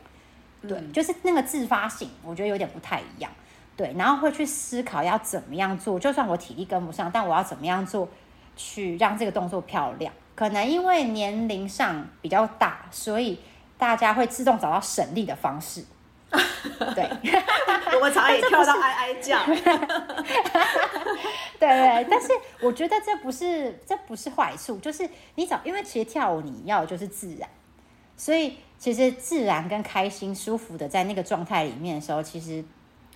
[0.67, 3.31] 对，就是那个自发性，我觉得有点不太一样。
[3.75, 8.07] 对，然后会去思考要怎么样做，就算我体力跟不上，但我要怎么样做
[8.55, 10.13] 去让这个动作漂亮。
[10.35, 13.39] 可能因为年龄上比较大，所以
[13.77, 15.83] 大家会自动找到省力的方式。
[16.31, 17.09] 对，
[17.95, 19.43] 我们常常也 跳到哀哀叫。
[21.59, 22.29] 对对，但是
[22.61, 27.49] 我觉得这不是这不是坏处，就是你找，因为其实跳舞你要的就是自然，
[28.21, 32.63] 所以其实自然跟开心、舒服的在那个状态里面的时候，其实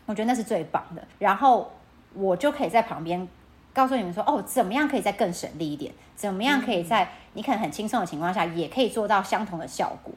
[0.08, 1.08] 我觉得那是最棒的。
[1.20, 1.72] 然后
[2.16, 3.28] 我就可以在旁边
[3.72, 5.94] 告诉你们说，哦，怎么样可以再更省力一点？
[6.16, 10.12] 怎么样可以在你可能很轻松的情况下，也可以做到相同的效果？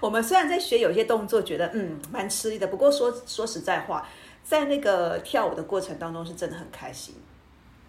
[0.00, 4.04] 我们虽然在学有些动作，觉得嗯蛮吃力的，不过说说实在话，
[4.42, 7.14] 在那个跳舞的过程当中，是真的很开心，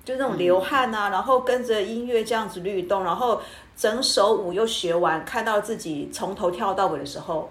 [0.05, 3.41] 就那种流汗啊，然后跟着音乐这样子律动，然后
[3.79, 7.49] 整首舞又学完，看到自己从头跳到尾的时候，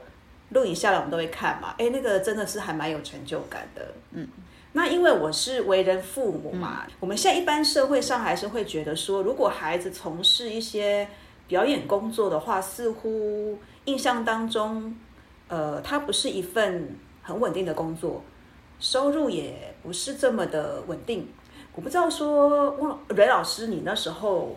[0.51, 4.29] 录影下来我们都会看嘛，哎，那个真的是还蛮有成就感的，嗯。
[4.73, 11.09] 那因为我是为人父母嘛，我们现在一般社会上还是会觉得说，如果孩子从事一些
[11.47, 14.95] 表演工作的话，似乎印象当中，
[15.49, 18.23] 呃，它不是一份很稳定的工作，
[18.79, 21.27] 收入也不是这么的稳定。
[21.75, 24.55] 我不知道说，汪蕊老师，你那时候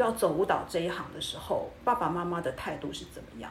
[0.00, 3.50] 要走舞蹈这一行的时候，爸爸妈妈的态度是怎么样？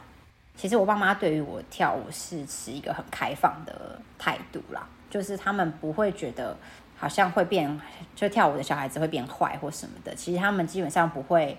[0.56, 6.56] 其实我爸妈对于我跳舞是持一个很开放的态度啦，就是他们不会觉得
[6.96, 7.80] 好像会变，
[8.14, 10.14] 就跳舞的小孩子会变坏或什么的。
[10.14, 11.56] 其实他们基本上不会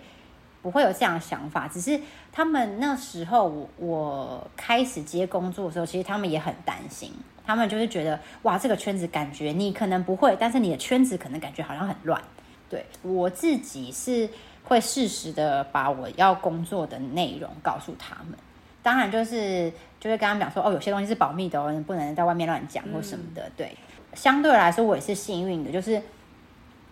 [0.62, 1.99] 不会有这样的想法，只是
[2.32, 7.12] 他们那时候我我开始接工作的时候，其实他们也很担心，
[7.43, 12.21] 他们就是觉得哇，这个圈子感觉你可能不会，但是你的圈子可能感觉好像很乱。
[12.69, 14.30] 对我自己是
[14.71, 18.39] 会适时的把我要工作的内容告诉他们。
[18.81, 23.51] 当然，就是就会跟他们讲说，哦，有些东西是保密的哦，你不能在外面乱讲或什么的。
[23.57, 23.75] 对，
[24.13, 26.01] 相对来说，我也是幸运的，就是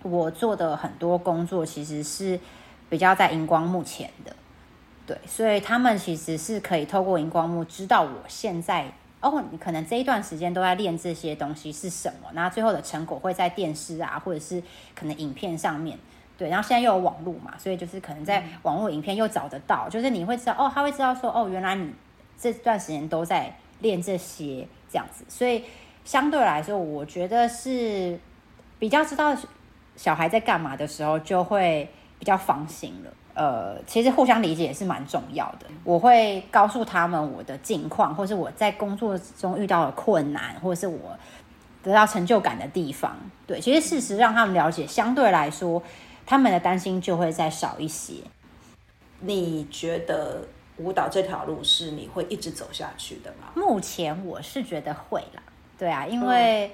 [0.04, 2.38] 我做的很多工作其实是
[2.90, 4.36] 比较在荧光幕前的，
[5.08, 14.62] 对，所以他们其实是可以透过荧光幕知道我现在哦，你可能这一段时间都在练这些东西是什么，那最后的成果会在电视啊，或者是
[14.94, 15.98] 可能影片上面。
[16.40, 21.94] 对，然后现在又有网络嘛，所以就是可能在网络影片又找得到，就是你会知道哦，他会知道说哦，原来你
[22.40, 25.66] 这段时间都在练这些这样子，所以
[26.06, 28.18] 相对来说，我觉得是
[28.80, 29.36] 比较知道
[29.98, 33.12] 小孩在干嘛的时候，就会比较放心了。
[33.36, 35.68] 呃，其实互相理解也是蛮重要的。
[35.84, 41.18] 我会告诉他们我的近况，或是我在工作中遇到的困难，或者是我
[41.82, 43.16] 得到成就感的地方。
[43.48, 45.82] 对，其实事实让他们了解，相对来说，
[46.30, 48.14] 他们的担心就会再少一些。
[49.22, 53.48] 你觉得舞蹈这条路是你会一直走下去的吗？
[53.56, 55.42] 目前我是觉得会啦，
[55.76, 56.72] 对啊，因为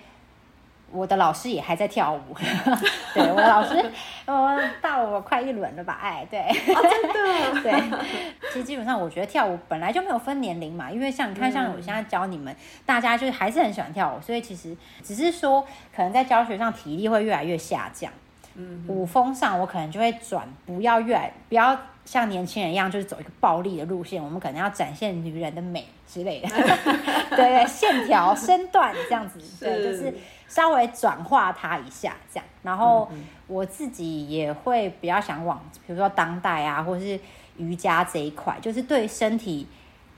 [0.92, 2.36] 我的老师也还在跳舞，
[3.16, 3.82] 对我的老师，
[4.26, 5.98] 我到我快一轮了吧？
[6.02, 12.54] 哎，对，真的， 对，其实基本上我觉得跳舞本来就没有分年龄嘛，因为像你看，像我现在教你们，
[12.86, 15.66] 大家就是还是很喜欢跳舞，所以其实只是说
[15.96, 18.12] 可能在教学上体力会越来越下降，
[18.56, 21.78] 嗯，舞风上我可能就会转，不要越来不要。
[22.06, 26.48] 像年轻人一样，就是走一个暴力的路线，我们可能要展现女人的美之类的，
[27.36, 30.14] 对对，线条、身段这样子，对，就是
[30.48, 32.46] 稍微转化它一下这样。
[32.62, 33.10] 然后
[33.48, 37.20] 我自己也会比较想往，比如说当代啊，或者是
[37.58, 39.68] 瑜伽这一块，就是对身体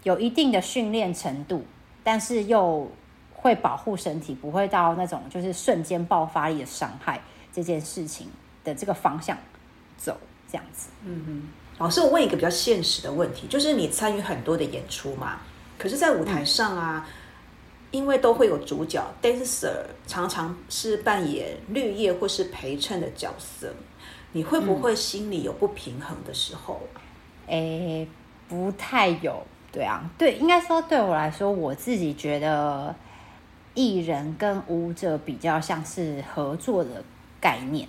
[0.03, 1.63] 有一定的训练程度，
[2.03, 2.91] 但是又
[3.33, 7.17] 会保护身体，不会到那种就是瞬间爆发力的伤害
[7.57, 8.27] 这件事情
[8.63, 9.35] 的这个方向
[9.97, 10.15] 走，
[10.47, 11.49] 这样子，嗯嗯。
[11.79, 15.39] 老师，我问一个比较现实的问题，就是你参与很多的演出嘛，
[15.75, 17.09] 可是，在舞台上啊，
[17.89, 19.73] 因为都会有主角 dancer，
[20.05, 23.73] 常常是扮演绿叶或是陪衬的角色，
[24.33, 26.79] 你会不会心里有不平衡的时候？
[27.47, 28.07] 诶，
[28.47, 32.95] 不太有，对啊，对，应该说对我来说，我自己觉得
[33.73, 37.03] 艺人跟舞者比较像是合作的
[37.39, 37.87] 概念，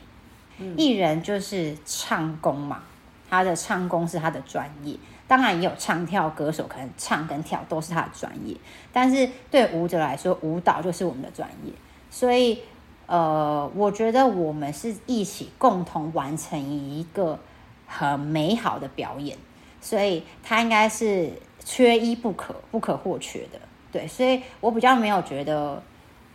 [0.76, 2.82] 艺人就是唱功嘛。
[3.30, 8.56] 他的唱功是他的专业，当然也有唱跳歌手，可能唱跟跳都是他的专业。
[8.90, 11.70] 但是对舞者来说，舞蹈就是我们的专业。
[12.10, 12.58] 所以，
[13.04, 17.38] 呃，我觉得我们是一起共同完成一个
[17.86, 19.36] 很美好的表演，
[19.82, 21.30] 所以他应该是
[21.62, 23.60] 缺一不可、不可或缺的。
[23.92, 25.82] 对，所以我比较没有觉得，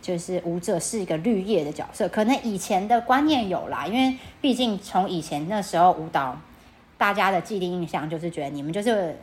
[0.04, 2.06] 就是舞者是一个绿叶的角色。
[2.08, 6.38] 可能以前的观念有啦，因为毕竟从以前那时候舞蹈。
[6.96, 9.14] 大家的既定印象就是觉得你们就是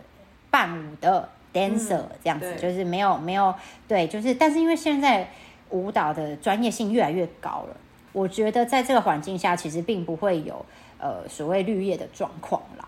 [0.52, 3.56] 伴舞的 dancer 这样子，就是没有没有
[3.88, 5.28] 对，就是但是因为现在
[5.70, 7.78] 舞蹈的专业性越来越高了，
[8.12, 10.64] 我觉得在这个环境下，其实并不会有
[11.00, 12.86] 呃所谓绿叶的状况啦。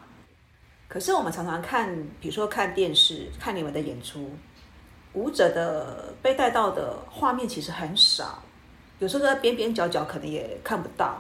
[0.90, 4.30] 可是我们常常看，比如说看电视看你们的演出，
[5.14, 8.42] 舞者的被带到的画面其实很少，
[9.00, 11.18] 有时候在边边角角可能也看不到。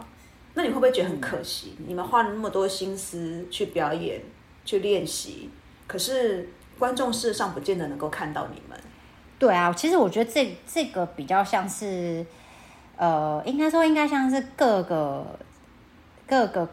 [0.55, 1.75] 那你会不会觉得很可惜？
[1.87, 4.21] 你们花了那么多心思去表演、
[4.63, 5.49] 去练习，
[5.87, 8.79] 可是观众事实上不见得能够看到你们。
[9.39, 12.23] 对啊，其实我觉得这这个比较像是，
[12.95, 15.25] 呃，应该说应该像是各个
[16.27, 16.69] 各个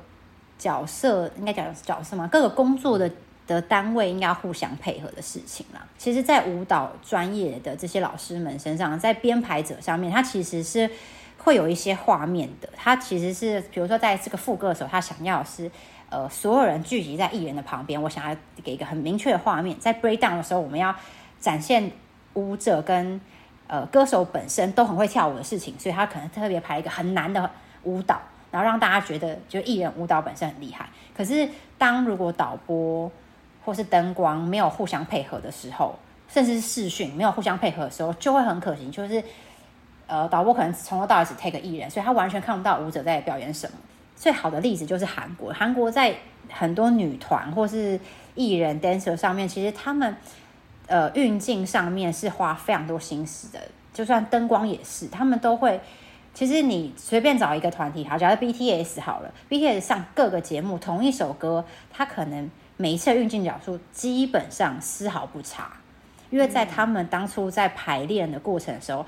[0.58, 3.10] 角色，应该讲角色嘛，各个工作的
[3.50, 5.86] 的单位应该互相配合的事情啦。
[5.98, 10.88] 其实，在舞蹈专业的这些老师们身上，在编排者上面，他其实是。
[11.42, 15.70] 会有一些画面的，他其实是，比如说在这个副歌的时候，他想要是，
[16.10, 19.74] 呃，所有人聚集在艺人的旁边，我想要给一个很明确的画面。
[19.80, 20.94] 在 break down 的时候，我们要
[21.38, 21.90] 展现
[22.34, 23.18] 舞者跟
[23.68, 27.50] 呃歌手本身都很会跳舞的事情，所以他可能特别排一个很难的
[27.84, 30.90] 舞蹈，然后让大家觉得就艺人舞蹈本身很厉害。
[31.16, 33.10] 可是当如果导播
[33.64, 35.94] 或是灯光没有互相配合的时候，
[36.28, 39.22] 甚至是视讯没有互相配合的时候，就会很可惜，就是。
[40.12, 43.76] 呃，导播可能从头到尾只 take 艺人，所以他完全看不到舞者在表演什么。
[44.16, 46.12] 最好的例子就是韩国，韩国在
[46.48, 47.96] 很多女团或是
[48.34, 50.16] 艺人 dancer 上面，其实他们
[50.88, 53.60] 呃运镜上面是花非常多心思的，
[53.94, 55.80] 就算灯光也是，他们都会。
[56.34, 65.70] 其实你随便找一个团体，好，假如 BTS 好了，BTS 上各个节目同一首歌，他可能每一次运镜角度基本上丝毫不差，
[66.30, 69.04] 因为在他们当初在排练的过程的时候。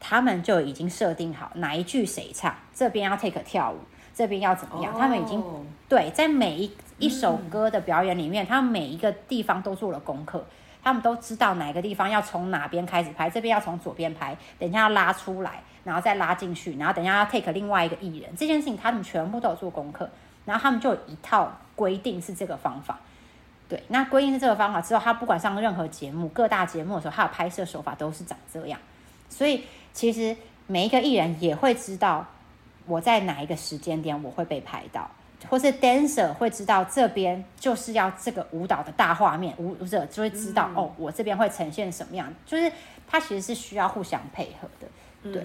[0.00, 3.78] 他们就已经设定好哪一句谁唱，这边要 take 跳舞，
[4.14, 4.94] 这边要怎么样？
[4.96, 5.42] 他们已经
[5.88, 10.46] 对在每一一首歌的表演里面，他们每一个地方都做了功课，
[10.84, 20.08] 他们都知道哪个地方要从哪边开始拍，这边要从左边拍，等一下要拉出来，然后再拉进去，然后等一下要 take 另外一个艺人，这件事情他们全部都有做功课，
[20.44, 22.96] 然后他们就有一套规定是这个方法。
[23.68, 28.80] 对，那归因是这个方法之后，他不管上任何节目，各大节目的时候，他的拍摄手法都是长这样，
[29.28, 29.64] 所以。
[29.94, 30.36] 其实
[30.68, 32.24] 每一个艺人也会知道
[32.86, 35.10] 我在哪一个时间点我会被拍到，
[35.48, 42.70] 或是 dancer 会知道这边就是要这个舞蹈的大画面，舞舞者就会知道哦，我这边会呈现什么样，就是
[43.08, 45.32] 他其实是需要互相配合的。
[45.32, 45.44] 对，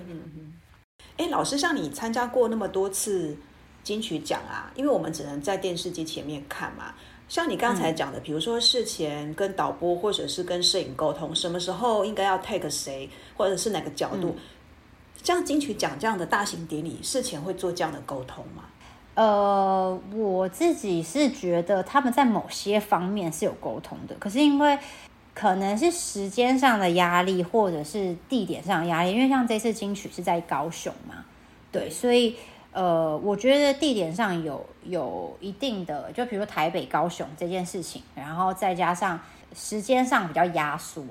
[1.17, 3.35] 哎，老师，像你参加过那么多次
[3.81, 6.93] 金曲奖啊，因为我们只能在电视机前面看嘛。
[7.33, 14.35] 像你刚才讲的，比如说事前跟导播或者是跟摄影沟通，什么时候应该要 take 谁，或者是哪个角度，
[15.23, 18.65] 像金曲奖这样的大型典礼，事前会做这样的沟通吗？
[19.15, 24.77] 呃，我自己是觉得他们在某些方面是有沟通的，可是因为
[25.33, 31.25] 可能是时间上的压力，或者是地点上的压力，因为像这次金曲是在高雄嘛，
[31.71, 32.35] 对，所以
[32.73, 39.19] 呃，我觉得地点上有有一定的，就比如说台北、高雄这件事情，然后再加上
[39.55, 41.01] 时间上比较压缩，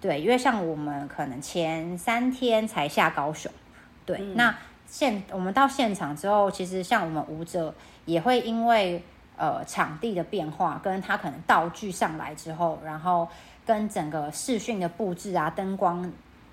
[0.00, 3.50] 对，因为像我们可能前三天才下高雄，
[4.06, 4.54] 对，那。
[4.92, 7.72] 现我们到现场之后，其实像我们舞者
[8.06, 9.00] 也会因为
[9.36, 13.28] 呃场地的变化，跟他可能道具上来之后，然后
[13.64, 16.10] 跟整个视讯的布置啊、灯光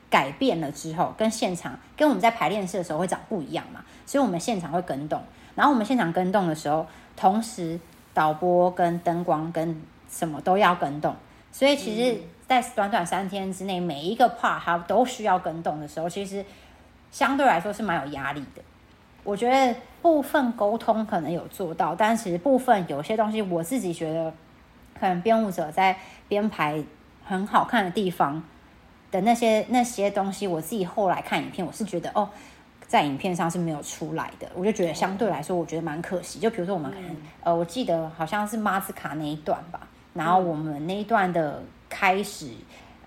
[0.09, 5.21] 改变了之后，跟现场跟我们在排练室的时候会长不一样嘛，所以我们现场会跟动。
[5.55, 6.85] 然后我们现场跟动的时候，
[7.15, 7.79] 同时
[8.13, 11.15] 导播跟灯光跟什么都要跟动，
[11.51, 16.45] 所以其实，在短短三天之内，每一个 part 它都需要跟动的时候，其实。
[17.09, 18.61] 相对来说是蛮有压力的，
[19.23, 24.31] 我觉得部分沟通可能有做到，但其实部分有些东西我自己觉得，
[24.99, 25.97] 可能编舞者在
[26.27, 26.83] 编排
[27.25, 28.43] 很好看的地方
[29.11, 32.29] 的那些那些东西，我自己后来看影片，我是觉得哦，
[32.87, 36.39] 在影片上是没有出来的，我就觉得相对来说，我觉得蛮可惜。
[36.39, 36.91] 就比如说我们
[37.43, 39.79] 呃，我记得好像是马兹卡那一段吧，
[40.13, 42.51] 然后我们那一段的开始。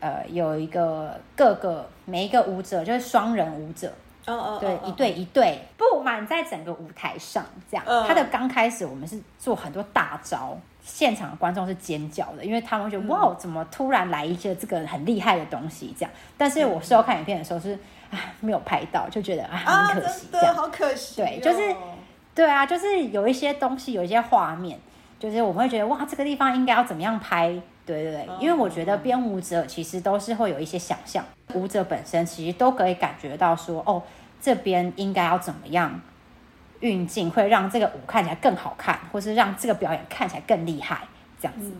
[0.03, 3.92] 呃，有一个各个每一个舞者就是双人舞者，
[4.24, 7.84] 哦哦，对，一对一对布满在整个舞台上，这样。
[8.09, 10.57] 他的刚开始我们是做很多大招，
[10.93, 16.11] 现场的观众是尖叫的，因为他们觉得哇，怎么突然来一些这个很厉害的东西这样。
[16.36, 17.78] 但是我事后看影片的时候是
[18.11, 21.22] 啊，没有拍到，就觉得啊很可惜，这样好可惜。
[21.22, 21.74] 对，就是
[22.34, 24.78] 对啊，就是有一些东西，有一些画面，
[25.18, 27.49] 就是我们会觉得哇，这个地方应该要怎么样拍。
[27.86, 31.24] 对对对，因为我觉得编舞者其实都是会有一些想象，
[31.55, 34.01] 舞者本身其实都可以感觉到说，哦，
[34.41, 36.01] 这边应该要怎么样
[36.81, 41.07] 运镜，会让这个舞看起来更好看，或是让这个表演看起来更厉害，
[41.41, 41.72] 这样子。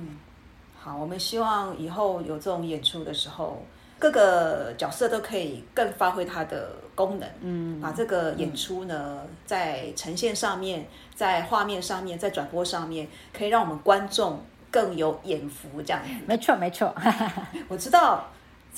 [0.79, 3.63] 好，我们希望以后有这种演出的时候，
[3.99, 14.41] 各个角色都可以更发挥它的功能，嗯，把这个演出呢，在呈现上面，在画面上面，在转播上面，可以让我们观众。
[14.73, 16.95] 更有眼福这样子，没错没错。
[17.67, 18.25] 我知道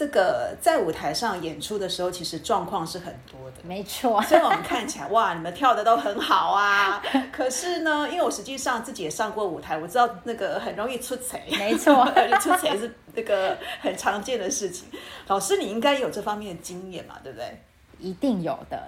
[0.03, 4.21] 这个在舞台上演出的时候，其实状况是很多的，没错。
[4.23, 7.01] 所以我们看起来哇，你们跳的都很好啊。
[7.31, 12.05] 可是呢，因为我实际上自己也上过舞台，我知道那个很容易出彩，没错，
[12.43, 14.89] 出彩是那个很常见的事情。
[15.29, 17.63] 老师，你应该有这方面的经验嘛，对不对？
[18.01, 18.83] 一定有的。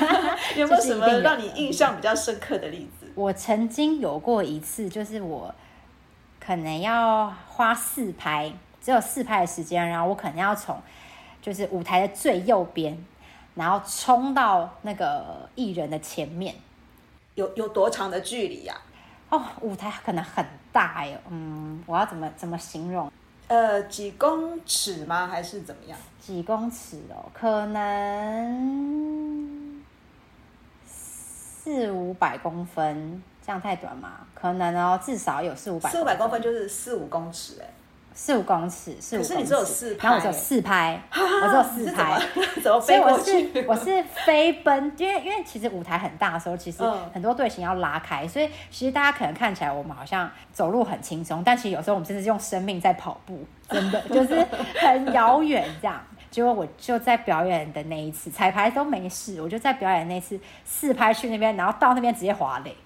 [0.56, 3.06] 有没有什么让你印象比较深刻的例子？
[3.14, 5.54] 我曾经有过一次，就是我。
[6.46, 8.52] 可能要花四拍，
[8.84, 10.78] 只有四拍的时间，然后我可能要从
[11.40, 13.02] 就是舞台的最右边，
[13.54, 16.54] 然后冲到那个艺人的前面，
[17.34, 18.76] 有有多长的距离呀？
[19.30, 23.10] 哦，舞台可能很大哟，嗯，我要怎么怎么形容？
[23.48, 25.26] 呃，几公尺吗？
[25.26, 25.98] 还是怎么样？
[26.20, 29.82] 几公尺哦，可能
[30.86, 33.22] 四五百公分。
[33.46, 34.26] 这样太短吗？
[34.34, 35.90] 可能哦，至少有四五百。
[35.90, 37.68] 四五百公分就是四五公尺哎，
[38.14, 39.18] 四五公尺，四五。
[39.18, 42.20] 公尺你只有四拍，然后我只有四拍， 我只有四拍，
[42.62, 43.50] 怎么飞过去？
[43.66, 54.46] 我是我是飞奔，因为因为其实舞台很大的时候，其实很多队形要拉开，所以其实大家可能看起来我们好像走路很轻松，但其实有时候我们真的是用生命在跑步，真的 就是
[54.80, 56.00] 很遥远这样。
[56.30, 62.76] 结果我就在表演的那一次彩排都没事，我就在表演那次四拍去那边，然后到那边直接滑垒。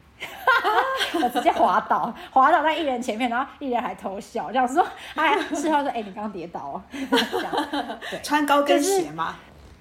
[1.23, 6.83] 我 直接滑倒，滑倒在艺人前面，然后艺人还偷笑，这样说：“哎，事后说，哎，你刚刚跌倒哦。
[8.23, 9.37] ”穿高跟鞋吗？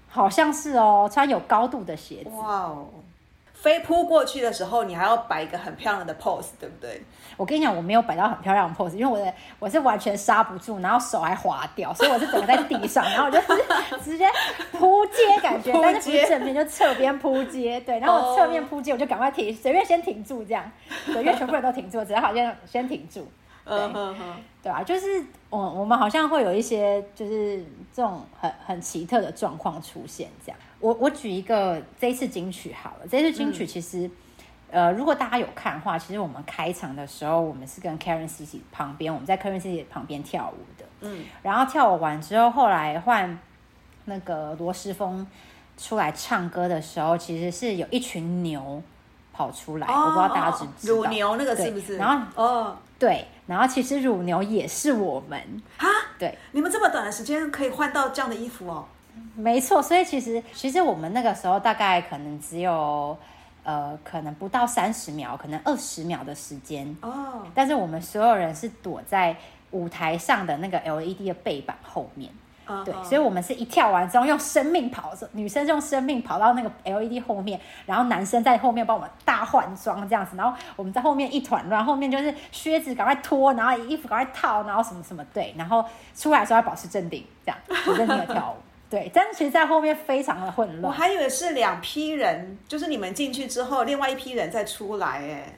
[0.09, 2.29] 好像是哦，穿有高度的鞋子。
[2.31, 2.87] 哇哦。
[3.61, 7.01] 飞扑过去的时候，你还要摆一个很漂亮的 pose，对不对？
[7.35, 13.47] 我跟你讲，我没有摆到很漂亮的 pose，因为我的我是完全刹不住，然后手还滑掉，所以我是整个在地上，然后我就是
[14.03, 14.29] 直接
[14.71, 20.71] 扑街感觉，但是不是正面就侧边扑街，对，然后我侧面扑街，我就赶快停，随便先停住这样，
[21.07, 23.27] 对，因为全部人都停住，只要好像先停住。
[23.65, 23.75] 对，
[24.63, 27.57] 对啊，就是我我们好像会有一些就是
[27.93, 30.57] 这种很很奇特的状况出现，这样。
[30.79, 34.09] 我我举一个这一次金曲好了，这次金曲其实，
[34.69, 43.37] 呃，如果大家有看的话，其实我们开场的时候，我们是跟 Karen C C 旁边，我们在 Karen C C 旁边跳舞的，嗯，然后跳舞完之后，后来换
[44.05, 45.25] 那个罗时峰
[45.77, 48.81] 出来唱歌的时候，其实是有一群牛。
[49.33, 50.95] 跑出来，我不知道大家知不知道。
[50.95, 51.95] 乳牛那个是不是？
[51.97, 55.39] 然后哦对，然后其实乳牛也是我们，
[55.77, 55.85] 啊，
[56.17, 58.87] 对，你们这么短的时间可以换到这样的衣服哦？
[59.35, 59.81] 没错。
[59.81, 63.17] 所以其实其实我们那个时候大概可能只有
[63.63, 69.35] 呃，可能不到三十秒，可能二十秒的时间，哦，但是我们所有人是躲在
[69.71, 72.31] 舞台上的那个 LED 的背板后面。
[72.83, 87.57] 对，所以我们是一跳完之后用生命跑着，女生用生命跑到那个 LED 后面，然后男生在后面帮我们大换装这样子，然后我们在后面一团乱，后面就是靴子赶快脱，然后衣服赶快套，然后什么什么对，然后出来的时候要保持镇定，这样
[87.87, 95.53] 我跟你有跳舞，对，但是其实在后面非常的混乱，我还以为是两批人，就是你们进去之后，另外一批人再出来，哎，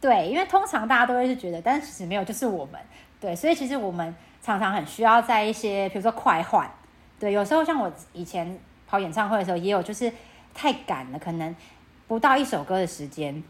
[0.00, 2.80] 对，因为通常大家都会是觉得，但是其实没有，就是我们，
[3.20, 6.70] 对，所以其实我们常常很需要在一些，比如说快换，
[7.18, 8.56] 对，有时候像我以前
[8.86, 10.12] 跑演唱会的时候，也有就是
[10.54, 11.56] 太赶了，可能
[12.06, 13.42] 不到一首歌的时间，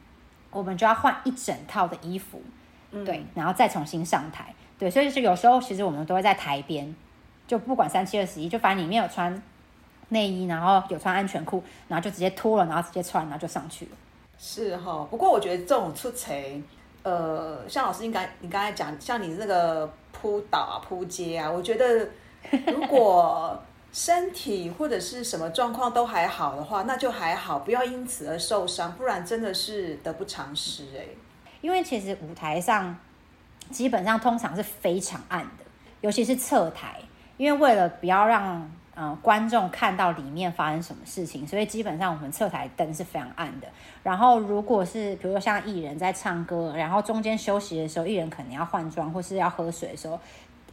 [0.51, 2.41] 我们就要换一整套的衣服，
[2.93, 3.05] 嗯。
[3.05, 6.95] 对，然后再重新上台，对，所以就是有时候其实我们都会在台边，
[7.53, 9.43] 就不管三七二十一，就反正你没有穿
[10.09, 13.91] 内衣，然后有穿安全裤，然后就直接脱了，然后直接穿，然后就上去了。
[14.39, 15.07] 是哈。
[15.11, 16.59] 不过我觉得这种出彩，
[17.03, 22.09] 呃，像老师应该你刚才讲，像你那个扑倒啊、扑街啊，我觉得
[22.69, 31.05] 如果身体或者是什么状况都还好的话，那就还好，不要因此而受伤，不然真的是得不偿失哎。
[31.61, 32.97] 因为其实舞台上
[33.71, 35.65] 基本上通常是非常暗的，
[36.01, 36.99] 尤其是侧台，
[37.43, 43.67] 因为为了不要让呃观众看到里面发生什么事情，所以基本上我们侧台灯是非常暗的。
[44.05, 50.21] 然后如果是比如说像艺人在唱歌，然后中间休息的时候，艺人可能要换装或是要喝水的时候，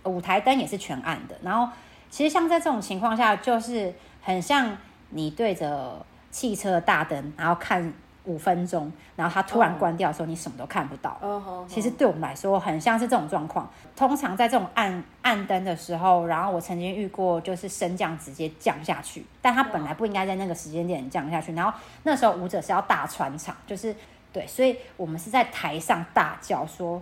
[0.03, 1.36] 舞台灯也是全暗的。
[1.41, 1.74] 然后
[2.11, 3.91] 其实像在这种情况下，就是
[4.22, 4.78] 很像
[5.09, 7.91] 你对着汽车大灯，然后看
[8.30, 11.19] 五分钟，然后它突然关掉的时候，你什么都看不到。
[11.67, 13.67] 其实对我们来说，很像是这种状况。
[13.95, 21.51] 通常在这种暗暗灯的时候，然后我曾经遇过，就是升降直接降下去，但它本来不应该在那个时间点降下去。
[21.53, 23.93] 然后那时候舞者是要大穿场，就是
[24.32, 27.01] 对，所以我们是在台上大叫说，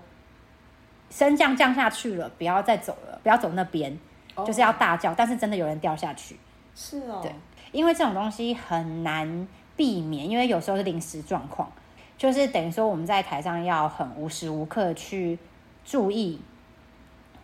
[1.09, 3.95] 升降降下去了，不要再走了，不要走那边，
[4.45, 5.13] 就是要大叫。
[5.13, 6.39] 但是真的有人掉下去，
[6.73, 7.34] 是哦，对
[7.73, 9.47] 因为这种东西很难
[9.78, 11.71] 避免，因为有时候是临时状况，
[12.17, 15.39] 就是等于说我们在台上要很无时无刻去
[15.86, 16.41] 注意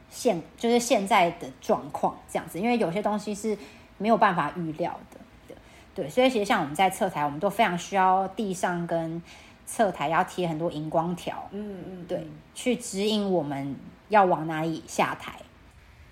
[0.09, 3.57] 现就是现在的状况这样子，因为有些东西是
[3.97, 5.55] 没有办法预料的，对
[5.93, 9.21] 对，所以其实像我们在侧台，我们都非常需要地上跟
[9.65, 13.75] 侧台要贴很多荧光条，嗯嗯，对，去指引我们
[14.09, 15.34] 要往哪里下台。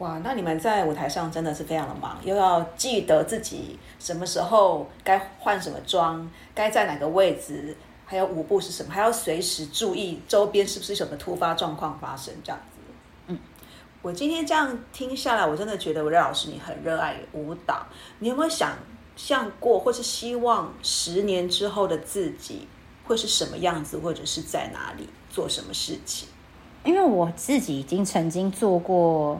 [0.01, 7.77] 哇，那你们在舞台上真的是非常的忙，又要记得自己什么时候该换什么妆，该在哪个位置，
[8.07, 12.79] 还有舞步是什么，还要随时注意周边是不是有什么突发状况发生，这样子。
[13.27, 13.37] 嗯，
[14.01, 17.85] 我今天这样听下来，我真的觉得韦老师你很热爱舞蹈。
[18.17, 18.71] 你有没有想
[19.15, 22.67] 象过，或是希望十年之后的自己
[23.03, 26.27] 会是什么样子，或者是在哪里做什么事情？
[26.83, 29.39] 因为我自己已经曾经做过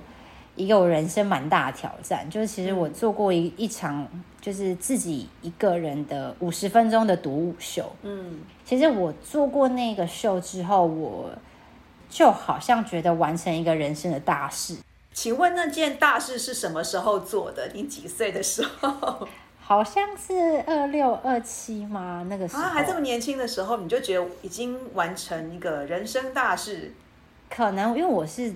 [0.62, 4.08] 一个我人生蛮大的挑战，就是其实我做过一一场
[4.40, 7.92] 就是自己一个人的五十分钟的独舞秀。
[8.04, 11.32] 嗯，其实我做过那个秀之后，我
[12.10, 14.78] 就好像觉得完成一个人生的大事，
[15.14, 17.70] 请问那件大事是什么时候做的？
[17.74, 19.28] 你几岁的时候？
[19.64, 22.26] 好像是二六二七吗？
[22.30, 26.94] 那个时候、啊，还这么年轻的时候，你就觉得已经完成一个人生大事？
[27.50, 28.54] 可能因为我是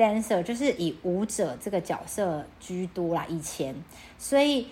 [0.00, 3.74] dancer，就是以舞者这个角色居多啦，以前，
[4.16, 4.68] 所以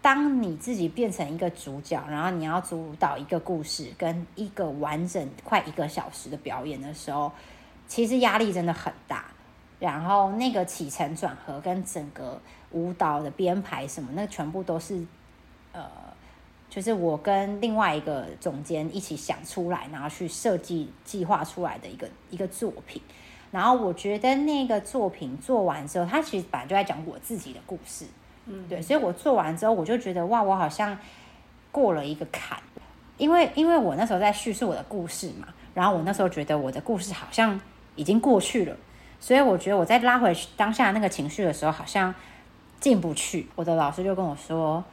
[0.00, 7.32] 当你自己变成一个主角，然后你要主导一个故事跟一个完整快一个小时的表演的时候，
[7.88, 9.24] 其实压力真的很大。
[9.80, 12.40] 然后那个起承转合跟整个
[12.72, 15.04] 舞蹈的编排什么，那全部都是
[15.72, 15.88] 呃，
[16.68, 23.00] 就是我跟另外一个总监一起想出来，然后去设计计划出来的一个一个作品。
[23.50, 28.04] 然后我觉得那个作品做完之后，它其实本来就在讲我自己的故事，
[28.46, 30.96] 嗯，对，所以我做完之后，我就觉得哇，我好像
[31.72, 32.58] 过了一个坎，
[33.16, 37.58] 因为因为我那时候在叙述我的故事嘛，然后我那时候觉得我的故事好像
[37.96, 38.76] 已经过去了，
[39.20, 42.14] 所以我觉得我在拉回当下那个情绪的时候，好像
[42.80, 43.48] 进不去。
[43.54, 44.84] 我的老师就跟我说，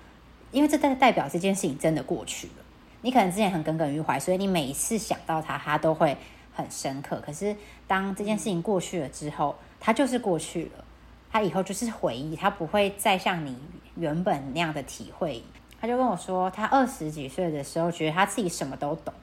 [0.52, 2.64] 因为这代代表这件事情真的过去了，
[3.02, 6.18] 你可能之前很耿耿于怀，所以你每一次想到它，它都会
[6.54, 7.22] 很深刻。
[7.26, 7.56] 可是
[7.88, 10.84] 当这件事情过去了之后，它就是过去了，
[11.32, 13.58] 它以后就是回忆，它不会再像你
[13.96, 15.44] 原本那样的体会。
[15.80, 19.14] 他就跟我说，他二十几岁的时候觉得他自己什么都懂，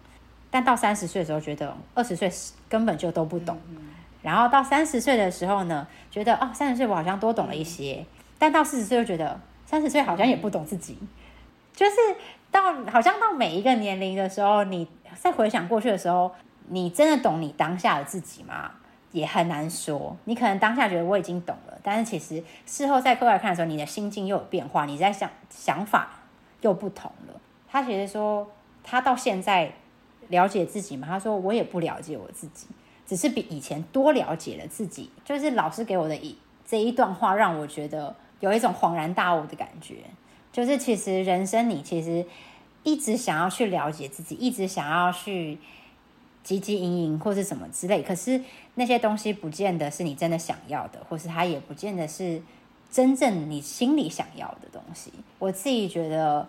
[0.49, 2.31] 但到三十岁的时候，觉得二十岁
[2.69, 3.59] 根本就都不懂。
[4.23, 8.05] 然后到三十岁的时候呢，觉得哦，三十岁我好像多懂了一些。
[8.39, 10.97] 但到四十岁又觉得三十岁好像也不懂自己。
[11.75, 11.97] 就是
[12.53, 14.87] 到好像到每一个年龄的时候，你
[15.19, 16.31] 再回想过去的时候，
[16.69, 18.71] 你真的懂你当下的自己吗？
[19.13, 20.17] 也很难说。
[20.25, 26.11] 你可能当下觉得我已经懂了，但是其实事后再过来看的时候，你的心境又有变化，你在想想法
[26.61, 27.41] 又不同了。
[27.69, 28.51] 他其实说
[28.83, 29.73] 他到现在。
[30.29, 31.07] 了解自己吗？
[31.07, 32.67] 他说我也不了解我自己，
[33.07, 35.11] 只是比以前多了解了自己。
[35.27, 36.35] 就是老师给我的一
[36.65, 39.97] 这一段话，让我觉得有一种恍然大悟的感觉。
[40.51, 42.25] 就是其实人生你其实
[42.83, 45.59] 一直想要去了解自己，一直想要去
[46.45, 48.41] 汲汲营营或是什么之类，可是
[48.75, 52.43] 那些东西不见得是你真的想要的，或是它也不见得是
[52.91, 55.13] 真正你心里想要的东西。
[55.39, 56.49] 我自己觉得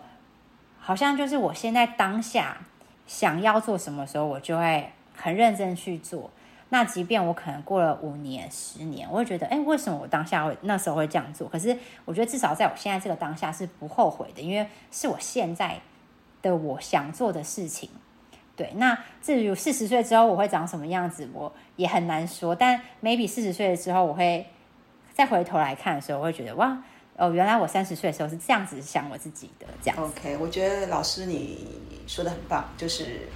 [0.78, 2.58] 好像就是我现在当下。
[3.06, 6.30] 想要做什么时候，我就会很认真去做。
[6.70, 11.46] 那即便我可能过了五年、十年，我会觉得，哎，为什么我当下会那时候会这样做？
[11.46, 11.76] 可是
[12.06, 15.78] 我觉得至少在我现在这个当下是不后悔的，因为是我现在
[16.40, 17.90] 的我想做的事情。
[18.56, 22.54] 对，那至于四十岁之后我会长什么样子，我也很难说。
[22.54, 24.46] 但 maybe 四十岁之后，我会
[25.12, 26.76] 再回头来看的时候，我会觉得，哇。
[27.16, 29.96] 哦，原来我三十岁的时候是这样子想我自己的，这样。
[30.02, 33.28] OK，我觉得老师你说的很棒，就是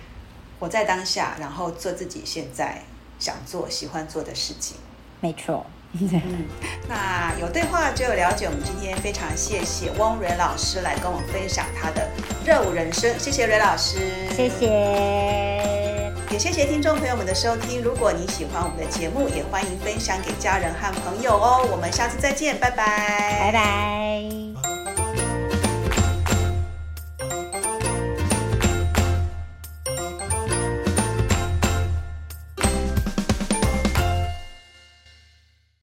[0.58, 2.80] 活在当下，然后做自己现在
[3.20, 4.76] 想做、喜欢做的事情。
[5.20, 5.64] 没错。
[6.00, 6.44] 嗯，
[6.88, 8.46] 那有对话就有了解。
[8.46, 12.08] 我们今天非常谢谢翁蕊老师来跟我们分享他的
[12.44, 13.98] 热舞人生，谢谢蕊老师，
[14.36, 16.12] 谢谢。
[16.30, 17.82] 也谢谢听众朋友们的收听。
[17.82, 21.66] 如果你喜欢我们的节目，也欢迎分享给家人和朋友哦。
[21.72, 24.67] 我们下次再见，拜拜，拜拜。